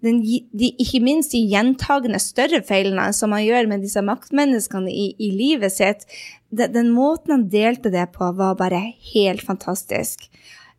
den, 0.05 0.21
de, 0.25 0.71
ikke 0.81 1.03
minst 1.05 1.35
de 1.35 1.43
gjentagende 1.51 2.21
større 2.23 2.63
feilene 2.65 3.11
som 3.17 3.35
han 3.37 3.45
gjør 3.45 3.69
med 3.69 3.83
disse 3.85 4.01
maktmenneskene 4.05 4.89
i, 4.89 5.11
i 5.21 5.29
livet 5.35 5.75
sitt, 5.75 6.07
den, 6.49 6.73
den, 6.73 6.93
måten 6.95 7.35
han 7.37 7.49
delte 7.53 7.93
det 7.93 8.07
på, 8.15 8.31
var 8.39 8.57
bare 8.59 8.81
helt 9.13 9.45
fantastisk. 9.45 10.25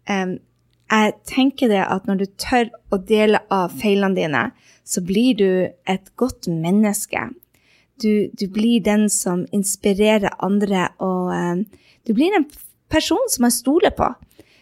Um, 0.10 0.40
jeg 0.92 1.14
tenker 1.30 1.72
det 1.72 1.84
at 1.86 2.08
når 2.08 2.20
du 2.20 2.26
tør 2.40 2.72
å 2.92 3.00
dele 3.00 3.40
av 3.54 3.72
feilene 3.80 4.18
dine, 4.18 4.42
så 4.84 5.04
blir 5.06 5.38
du 5.40 5.52
et 5.88 6.12
godt 6.20 6.50
menneske. 6.52 7.30
Du, 8.02 8.28
du 8.36 8.48
blir 8.52 8.82
den 8.84 9.08
som 9.14 9.46
inspirerer 9.56 10.34
andre, 10.44 10.90
og 11.00 11.32
um, 11.32 11.64
du 12.08 12.14
blir 12.18 12.36
en 12.36 12.48
person 12.92 13.24
som 13.32 13.46
man 13.48 13.56
stoler 13.56 13.94
på. 13.96 14.10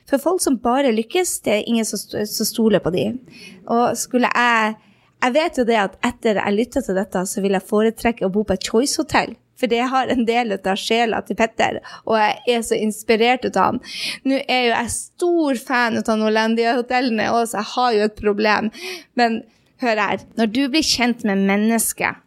For 0.10 0.22
folk 0.22 0.42
som 0.44 0.60
bare 0.62 0.94
lykkes, 0.94 1.40
det 1.46 1.56
er 1.56 1.68
ingen 1.70 1.88
som, 1.88 2.02
som 2.02 2.50
stoler 2.50 2.82
på 2.84 2.94
dem. 2.94 3.20
Og 3.68 3.98
skulle 3.98 4.30
jeg 4.36 4.78
Jeg 5.20 5.34
vet 5.36 5.58
jo 5.58 5.64
det 5.68 5.76
at 5.76 5.96
etter 6.00 6.38
jeg 6.40 6.56
lytta 6.56 6.80
til 6.82 6.96
dette, 6.96 7.26
så 7.28 7.42
vil 7.44 7.52
jeg 7.52 7.68
foretrekke 7.68 8.24
å 8.24 8.32
bo 8.32 8.46
på 8.48 8.56
et 8.56 8.64
Choice-hotell 8.64 9.34
for 9.60 9.72
det 9.72 9.82
har 9.92 10.12
en 10.12 10.26
del 10.28 10.56
av 10.58 10.80
sjela 10.80 11.22
til 11.26 11.38
Petter, 11.40 11.82
og 12.08 12.16
jeg 12.20 12.56
er 12.56 12.66
så 12.66 12.80
inspirert 12.80 13.48
av 13.52 13.60
han. 13.60 13.82
Nå 14.28 14.40
er 14.46 14.70
jo 14.70 14.74
jeg 14.74 14.96
stor 14.96 15.62
fan 15.68 16.00
av 16.00 16.16
Norlandia-hotellene 16.22 17.30
òg, 17.34 17.46
så 17.52 17.60
jeg 17.60 17.72
har 17.76 17.98
jo 17.98 18.08
et 18.08 18.18
problem. 18.20 18.72
Men 19.20 19.42
hør 19.84 20.04
her, 20.06 20.26
når 20.40 20.52
du 20.56 20.64
blir 20.72 20.86
kjent 20.86 21.26
med 21.28 21.46
mennesket 21.50 22.26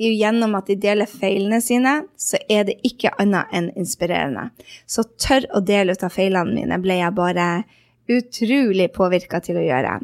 gjennom 0.00 0.54
at 0.56 0.70
de 0.70 0.78
deler 0.80 1.10
feilene 1.10 1.60
sine, 1.60 1.98
så 2.16 2.38
er 2.48 2.64
det 2.70 2.78
ikke 2.88 3.12
annet 3.20 3.50
enn 3.52 3.68
inspirerende. 3.76 4.48
Så 4.88 5.04
tør 5.20 5.44
å 5.52 5.60
dele 5.60 5.92
ut 5.92 6.06
av 6.06 6.14
feilene 6.14 6.56
mine 6.56 6.78
ble 6.80 6.96
jeg 7.02 7.16
bare 7.18 7.48
utrolig 8.10 8.88
påvirka 8.94 9.42
til 9.44 9.60
å 9.60 9.66
gjøre. 9.66 9.98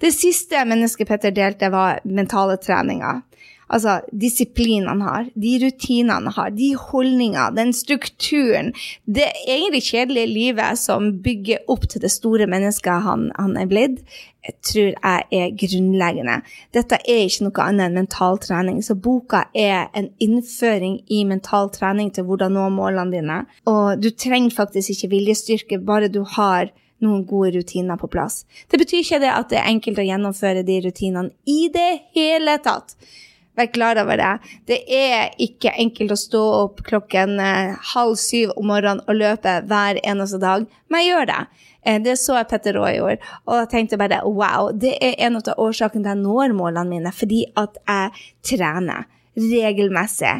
Det 0.00 0.12
siste 0.14 0.62
mennesket 0.68 1.08
Petter 1.08 1.34
delte, 1.34 1.70
var 1.72 2.00
mentale 2.04 2.58
treninger. 2.60 3.22
Altså 3.72 4.00
disiplinen 4.12 4.90
han 4.90 5.04
har, 5.06 5.30
de 5.34 5.52
rutinene 5.62 6.18
han 6.18 6.34
har, 6.36 6.50
de 6.56 6.72
holdningene, 6.76 7.48
den 7.56 7.72
strukturen. 7.76 8.72
Det 9.04 9.30
egentlig 9.46 9.84
kjedelige 9.88 10.32
livet 10.32 10.80
som 10.80 11.08
bygger 11.24 11.64
opp 11.72 11.88
til 11.88 12.04
det 12.04 12.12
store 12.12 12.48
mennesket 12.50 13.06
han, 13.06 13.30
han 13.38 13.56
er 13.56 13.70
blitt, 13.70 14.02
jeg 14.42 14.56
tror 14.66 14.88
jeg 14.90 15.26
er 15.38 15.52
grunnleggende. 15.54 16.36
Dette 16.74 16.98
er 17.06 17.24
ikke 17.28 17.46
noe 17.46 17.62
annet 17.64 17.84
enn 17.86 17.98
mental 18.00 18.40
trening. 18.42 18.80
Så 18.82 18.96
boka 18.98 19.44
er 19.54 19.86
en 19.94 20.08
innføring 20.22 20.98
i 21.14 21.22
mental 21.28 21.70
trening 21.70 22.10
til 22.14 22.26
hvordan 22.26 22.56
nå 22.58 22.66
målene 22.74 23.14
dine. 23.14 23.38
Og 23.70 24.02
du 24.02 24.10
trenger 24.10 24.54
faktisk 24.56 24.96
ikke 24.96 25.12
viljestyrke, 25.14 25.78
bare 25.78 26.10
du 26.10 26.24
har 26.36 26.72
noen 27.02 27.24
gode 27.26 27.56
rutiner 27.56 27.98
på 27.98 28.10
plass. 28.10 28.42
Det 28.70 28.78
betyr 28.82 29.02
ikke 29.02 29.22
det 29.22 29.30
at 29.34 29.50
det 29.50 29.60
er 29.60 29.70
enkelt 29.70 30.00
å 30.02 30.06
gjennomføre 30.06 30.66
de 30.66 30.80
rutinene 30.86 31.30
i 31.46 31.68
det 31.74 31.90
hele 32.16 32.58
tatt. 32.62 32.96
Vær 33.58 33.68
klar 33.68 33.98
over 34.00 34.16
det. 34.16 34.30
Det 34.68 34.78
er 34.96 35.34
ikke 35.42 35.74
enkelt 35.76 36.14
å 36.14 36.16
stå 36.16 36.42
opp 36.62 36.80
klokken 36.86 37.36
eh, 37.42 37.74
halv 37.92 38.14
syv 38.20 38.54
om 38.56 38.70
morgenen 38.72 39.02
og 39.04 39.18
løpe 39.18 39.58
hver 39.68 40.00
eneste 40.00 40.40
dag, 40.40 40.64
men 40.88 41.04
jeg 41.04 41.12
gjør 41.12 41.28
det. 41.28 41.40
Eh, 41.84 41.98
det 42.00 42.14
så 42.20 42.38
jeg 42.38 42.48
Petter 42.48 42.78
Raa 42.78 42.94
gjorde, 42.96 43.32
og 43.44 43.58
jeg 43.60 43.70
tenkte 43.74 44.00
bare 44.00 44.22
wow, 44.24 44.70
det 44.72 44.94
er 45.04 45.18
en 45.26 45.36
av 45.40 45.52
årsakene 45.60 46.04
til 46.04 46.14
jeg 46.14 46.22
når 46.22 46.56
målene 46.56 46.88
mine, 46.88 47.12
fordi 47.12 47.42
at 47.60 47.76
jeg 47.82 48.24
trener 48.54 49.04
regelmessig. 49.36 50.38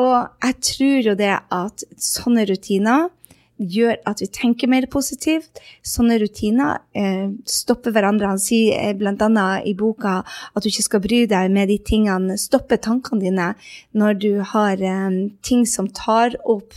Og 0.00 0.16
jeg 0.44 0.58
tror 0.70 1.10
jo 1.10 1.16
det 1.18 1.34
at 1.36 1.86
sånne 2.00 2.44
rutiner 2.48 3.10
gjør 3.56 3.98
at 4.08 4.20
vi 4.22 4.28
tenker 4.32 4.70
mer 4.70 4.86
positivt. 4.92 5.60
Sånne 5.86 6.18
rutiner 6.20 6.80
eh, 6.96 7.28
stopper 7.48 7.94
hverandre. 7.94 8.32
Han 8.34 8.42
sier 8.42 8.76
eh, 8.78 8.96
bl.a. 8.96 9.46
i 9.64 9.74
boka 9.78 10.18
at 10.22 10.64
du 10.64 10.70
ikke 10.70 10.86
skal 10.86 11.04
bry 11.04 11.22
deg 11.30 11.52
med 11.54 11.72
de 11.72 11.78
tingene, 11.80 12.38
stoppe 12.40 12.78
tankene 12.82 13.24
dine 13.24 13.52
når 13.96 14.18
du 14.22 14.32
har 14.54 14.82
eh, 14.82 15.22
ting 15.46 15.64
som 15.68 15.88
tar 15.88 16.36
opp 16.44 16.76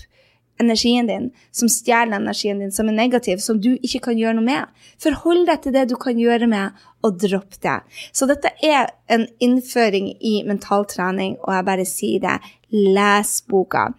energien 0.59 1.07
din, 1.07 1.29
som 1.51 1.69
stjeler 1.71 2.19
energien 2.19 2.59
din, 2.59 2.71
som 2.71 2.89
er 2.89 2.97
negativ, 2.97 3.39
som 3.39 3.61
du 3.61 3.71
ikke 3.77 4.01
kan 4.09 4.19
gjøre 4.19 4.35
noe 4.37 4.47
med. 4.47 4.87
Forhold 4.99 5.47
deg 5.47 5.63
til 5.63 5.75
det 5.75 5.85
du 5.91 5.95
kan 5.99 6.19
gjøre 6.19 6.49
med, 6.51 6.75
og 6.99 7.15
dropp 7.21 7.55
det. 7.63 7.77
Så 8.11 8.27
dette 8.27 8.51
er 8.65 8.89
en 9.07 9.23
innføring 9.39 10.11
i 10.19 10.41
mentaltrening, 10.47 11.37
og 11.45 11.53
jeg 11.55 11.67
bare 11.69 11.85
sier 11.87 12.25
det. 12.25 12.35
Les 12.71 13.33
boka. 13.49 13.89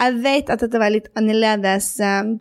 Jeg 0.00 0.18
vet 0.22 0.50
at 0.52 0.62
dette 0.62 0.80
var 0.80 0.94
litt 0.94 1.10
annerledes. 1.18 1.94
Um, 2.00 2.36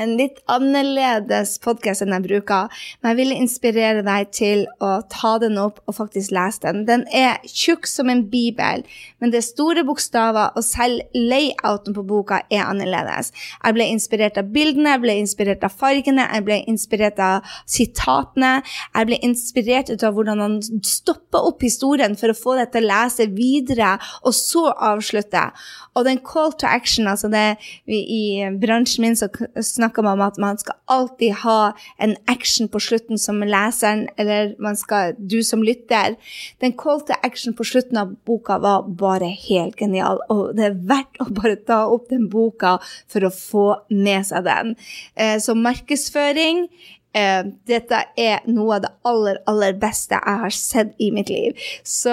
en 0.00 0.16
litt 0.18 0.40
annerledes 0.50 1.56
podkast 1.62 2.02
enn 2.02 2.14
jeg 2.16 2.24
bruker, 2.26 2.70
men 3.00 3.12
jeg 3.12 3.18
ville 3.20 3.38
inspirere 3.38 4.02
deg 4.06 4.30
til 4.34 4.64
å 4.82 4.96
ta 5.10 5.36
den 5.42 5.58
opp 5.60 5.80
og 5.86 5.96
faktisk 5.98 6.34
lese 6.34 6.64
den. 6.64 6.82
Den 6.88 7.04
er 7.14 7.38
tjukk 7.46 7.86
som 7.86 8.10
en 8.10 8.24
bibel, 8.30 8.82
men 9.22 9.32
det 9.32 9.40
er 9.40 9.46
store 9.46 9.84
bokstaver, 9.86 10.50
og 10.58 10.66
selv 10.66 11.04
layouten 11.14 11.94
på 11.94 12.04
boka 12.08 12.40
er 12.50 12.64
annerledes. 12.66 13.30
Jeg 13.60 13.76
ble 13.76 13.88
inspirert 13.92 14.40
av 14.40 14.50
bildene, 14.54 14.96
jeg 14.96 15.04
ble 15.04 15.16
inspirert 15.22 15.66
av 15.66 15.78
fargene, 15.78 16.26
jeg 16.26 16.46
ble 16.48 16.58
inspirert 16.70 17.22
av 17.22 17.54
sitatene. 17.70 18.54
Jeg 18.94 19.10
ble 19.10 19.20
inspirert 19.26 19.94
av 19.94 20.16
hvordan 20.16 20.42
han 20.42 20.58
stopper 20.84 21.46
opp 21.50 21.62
historien 21.62 22.18
for 22.18 22.32
å 22.32 22.38
få 22.38 22.58
deg 22.58 22.74
til 22.74 22.86
å 22.86 22.90
lese 22.90 23.28
videre, 23.30 23.94
og 24.26 24.34
så 24.34 24.66
avslutte. 24.74 25.46
Og 25.94 26.06
den 26.08 26.18
call 26.26 26.52
to 26.58 26.66
action, 26.66 27.06
altså 27.10 27.30
det 27.30 27.46
i 27.86 28.42
bransjen 28.58 29.06
min 29.06 29.18
så 29.18 29.30
snakker 29.30 29.83
man 29.84 30.14
om 30.14 30.22
at 30.24 30.38
man 30.40 30.58
skal 30.58 30.76
alltid 30.90 31.34
ha 31.42 31.74
en 31.98 32.16
action 32.30 32.68
på 32.68 32.80
slutten 32.80 33.18
som 33.18 33.42
leseren, 33.42 34.06
eller 34.16 34.54
skal, 34.80 35.14
du 35.18 35.42
som 35.42 35.62
lytter. 35.62 36.16
Den 36.60 36.72
call 36.72 37.00
to 37.00 37.14
action 37.22 37.54
på 37.54 37.64
slutten 37.64 38.00
av 38.00 38.16
boka 38.26 38.58
var 38.58 38.88
bare 38.88 39.28
helt 39.48 39.76
genial, 39.80 40.20
og 40.28 40.56
det 40.56 40.68
er 40.70 40.80
verdt 40.88 41.20
å 41.20 41.28
bare 41.34 41.56
ta 41.56 41.84
opp 41.86 42.08
den 42.10 42.28
boka 42.32 42.78
for 43.10 43.24
å 43.24 43.32
få 43.34 43.68
med 43.90 44.26
seg 44.26 44.44
den. 44.48 44.76
Eh, 45.14 45.38
så 45.38 45.56
markedsføring 45.58 46.68
Uh, 47.14 47.46
dette 47.70 48.00
er 48.18 48.40
noe 48.50 48.74
av 48.74 48.80
det 48.82 48.88
aller, 49.06 49.36
aller 49.46 49.76
beste 49.78 50.18
jeg 50.18 50.40
har 50.40 50.54
sett 50.56 50.96
i 50.98 51.12
mitt 51.14 51.28
liv. 51.30 51.54
Så 51.86 52.10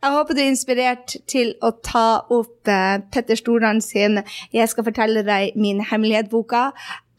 jeg 0.00 0.14
håper 0.14 0.36
du 0.36 0.40
er 0.40 0.50
inspirert 0.50 1.16
til 1.28 1.52
å 1.60 1.72
ta 1.84 2.22
opp 2.32 2.68
uh, 2.70 3.00
Petter 3.12 3.36
Stordalen 3.36 3.82
sin 3.84 4.22
'Jeg 4.52 4.68
skal 4.72 4.86
fortelle 4.86 5.24
deg 5.26 5.56
min 5.56 5.82
hemmelighet'-boka. 5.84 6.70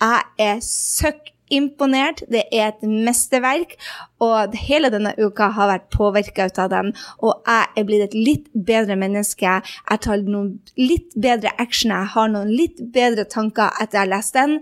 Jeg 0.02 0.24
er 0.40 0.58
søkk 0.66 1.30
imponert. 1.52 2.24
Det 2.32 2.44
er 2.52 2.72
et 2.72 2.84
mesterverk, 2.88 3.76
og 4.24 4.56
hele 4.56 4.90
denne 4.94 5.14
uka 5.20 5.52
har 5.54 5.70
vært 5.70 5.90
påvirka 5.94 6.48
av 6.58 6.72
den. 6.72 6.94
Og 7.20 7.44
jeg 7.46 7.68
er 7.78 7.88
blitt 7.88 8.08
et 8.08 8.16
litt 8.16 8.48
bedre 8.56 8.96
menneske. 8.96 9.60
Jeg 9.62 10.02
tar 10.02 10.24
noen 10.26 10.56
litt 10.78 11.14
bedre 11.14 11.52
action, 11.60 11.92
jeg 11.92 12.14
har 12.16 12.32
noen 12.32 12.50
litt 12.50 12.80
bedre 12.94 13.26
tanker 13.26 13.70
etter 13.82 14.00
jeg 14.00 14.08
har 14.08 14.16
lest 14.16 14.34
den, 14.34 14.58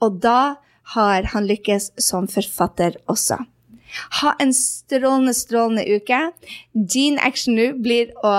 og 0.00 0.20
da 0.22 0.56
har 0.94 1.32
han 1.32 1.48
lykkes 1.48 1.94
som 1.98 2.28
forfatter 2.28 3.00
også. 3.08 3.40
Ha 4.20 4.34
en 4.42 4.52
strålende, 4.56 5.34
strålende 5.36 5.86
uke. 5.96 6.20
Din 6.72 7.18
action 7.22 7.58
nå 7.58 7.72
blir 7.82 8.12
å 8.24 8.34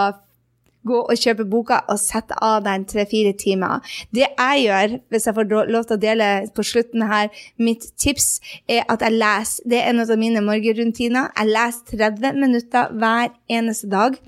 gå 0.85 0.99
og 1.01 1.17
kjøpe 1.17 1.47
boka 1.49 1.79
og 1.89 1.99
sette 2.01 2.37
av 2.45 2.59
deg 2.65 2.85
tre-fire 2.89 3.33
timer. 3.39 3.81
Det 4.13 4.27
jeg 4.27 4.65
gjør, 4.65 4.99
hvis 5.09 5.27
jeg 5.27 5.37
får 5.37 5.49
lov 5.73 5.87
til 5.87 5.97
å 5.97 6.03
dele 6.03 6.29
på 6.55 6.65
slutten 6.65 7.07
her, 7.09 7.31
mitt 7.57 7.87
tips 8.01 8.29
er 8.69 8.85
at 8.91 9.01
jeg 9.05 9.17
leser. 9.17 9.65
Det 9.65 9.81
er 9.81 9.89
en 9.89 10.03
av 10.05 10.13
mine 10.21 10.45
morgenrutiner. 10.45 11.33
Jeg 11.33 11.53
leser 11.55 11.97
30 11.97 12.39
minutter 12.41 12.93
hver 12.93 13.33
eneste 13.49 13.89
dag 13.91 14.19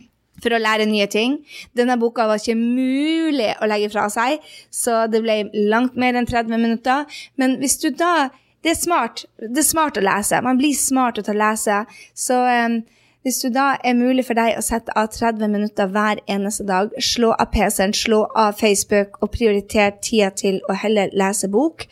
for 0.42 0.54
å 0.54 0.62
lære 0.62 0.86
nye 0.90 1.08
ting. 1.10 1.40
Denne 1.78 1.98
boka 2.02 2.28
var 2.30 2.42
ikke 2.42 2.58
mulig 2.58 3.54
å 3.62 3.70
legge 3.70 3.90
fra 3.94 4.06
seg, 4.14 4.44
så 4.74 5.06
det 5.10 5.24
ble 5.26 5.40
langt 5.72 5.98
mer 5.98 6.18
enn 6.18 6.30
30 6.30 6.62
minutter. 6.62 7.08
Men 7.42 7.58
hvis 7.62 7.80
du 7.82 7.90
da 7.90 8.30
Det 8.68 8.74
er 8.74 8.80
smart. 8.84 9.22
Det 9.40 9.62
er 9.62 9.64
smart 9.64 9.96
å 9.96 10.02
lese. 10.04 10.42
Man 10.44 10.58
blir 10.60 10.76
smart 10.76 11.22
av 11.22 11.30
å 11.32 11.36
lese. 11.40 11.78
Så 12.12 12.36
um, 12.44 12.82
hvis 13.28 13.42
du 13.44 13.50
da 13.52 13.74
er 13.84 13.96
mulig 13.98 14.24
for 14.24 14.40
deg 14.40 14.56
å 14.56 14.62
sette 14.64 14.94
av 14.96 15.10
30 15.12 15.50
minutter 15.52 15.90
hver 15.92 16.22
eneste 16.32 16.64
dag, 16.64 16.94
slå 17.04 17.34
av 17.36 17.50
PC-en, 17.52 17.92
slå 17.92 18.22
av 18.40 18.54
Facebook 18.56 19.18
og 19.20 19.34
prioritere 19.34 19.98
tida 20.00 20.30
til 20.32 20.62
å 20.72 20.76
heller 20.80 21.12
lese 21.12 21.50
bok, 21.52 21.84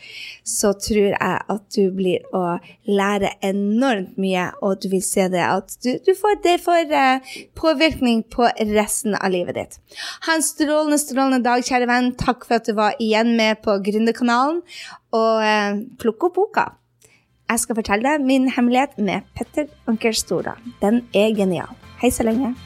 så 0.48 0.70
tror 0.80 1.10
jeg 1.10 1.18
at 1.52 1.64
du 1.76 1.90
blir 1.92 2.24
å 2.32 2.56
lære 2.88 3.34
enormt 3.44 4.16
mye, 4.16 4.46
og 4.64 4.80
du 4.80 4.88
vil 4.94 5.04
se 5.04 5.26
det 5.34 5.44
at 5.44 5.76
du, 5.84 5.90
du 6.06 6.14
får, 6.16 6.40
det 6.46 6.56
får 6.64 6.96
uh, 6.96 7.36
påvirkning 7.60 8.24
på 8.32 8.48
resten 8.72 9.18
av 9.20 9.28
livet 9.36 9.60
ditt. 9.60 9.78
Ha 10.24 10.38
en 10.38 10.46
strålende, 10.46 11.02
strålende 11.02 11.44
dag, 11.44 11.66
kjære 11.68 11.90
venn. 11.92 12.14
Takk 12.16 12.48
for 12.48 12.62
at 12.62 12.70
du 12.70 12.72
var 12.80 12.96
igjen 12.96 13.34
med 13.36 13.60
på 13.66 13.76
Gründerkanalen, 13.84 14.64
og 15.12 15.44
uh, 15.44 15.84
plukk 16.00 16.30
opp 16.30 16.40
boka. 16.40 16.70
Jeg 17.46 17.60
skal 17.62 17.76
fortelle 17.78 18.02
deg 18.02 18.24
min 18.26 18.48
hemmelighet 18.50 18.96
med 18.98 19.22
Petter 19.38 19.70
Anker 19.86 20.10
Stora. 20.18 20.56
Den 20.82 21.06
er 21.14 21.30
genial. 21.30 21.70
Hei 22.00 22.10
så 22.10 22.26
lenge. 22.26 22.56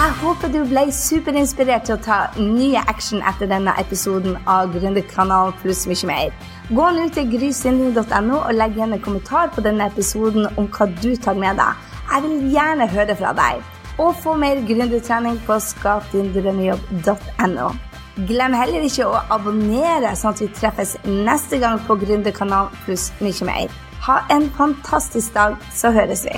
Jeg 0.00 0.10
håper 0.20 0.48
du 0.52 0.68
ble 0.68 0.92
superinspirert 0.92 1.88
til 1.88 1.96
å 1.96 2.04
ta 2.04 2.28
nye 2.36 2.76
action 2.92 3.24
etter 3.24 3.48
denne 3.48 3.72
episoden 3.80 4.36
av 4.44 4.68
Gründerkanalen 4.76 5.56
pluss 5.64 5.86
mye 5.88 6.06
mer. 6.12 6.28
Gå 6.68 6.86
nå 6.96 7.08
til 7.16 7.32
grysynding.no 7.32 8.36
og 8.36 8.56
legg 8.56 8.72
igjen 8.76 8.96
en 8.96 9.04
kommentar 9.04 9.48
på 9.56 9.60
denne 9.64 9.84
episoden 9.88 10.44
om 10.60 10.66
hva 10.76 10.84
du 11.00 11.12
tar 11.16 11.36
med 11.40 11.56
deg. 11.60 11.72
Jeg 12.12 12.20
vil 12.26 12.36
gjerne 12.52 12.92
høre 12.96 13.14
fra 13.16 13.32
deg. 13.44 13.54
Og 14.00 14.16
få 14.20 14.32
mer 14.40 14.56
gründertrening 14.68 15.36
på 15.48 15.54
skapdindrømmejobb.no. 15.72 17.89
Glem 18.28 18.52
heller 18.52 18.84
ikke 18.84 19.06
å 19.08 19.20
abonnere, 19.32 20.10
sånn 20.18 20.34
at 20.34 20.40
vi 20.42 20.48
treffes 20.52 20.96
neste 21.06 21.60
gang 21.62 21.78
på 21.86 21.96
Gründerkanalen 22.02 22.74
pluss 22.84 23.06
mye 23.24 23.46
mer. 23.48 23.76
Ha 24.04 24.16
en 24.34 24.48
fantastisk 24.58 25.32
dag, 25.36 25.56
så 25.72 25.92
høres 25.94 26.26
vi. 26.28 26.34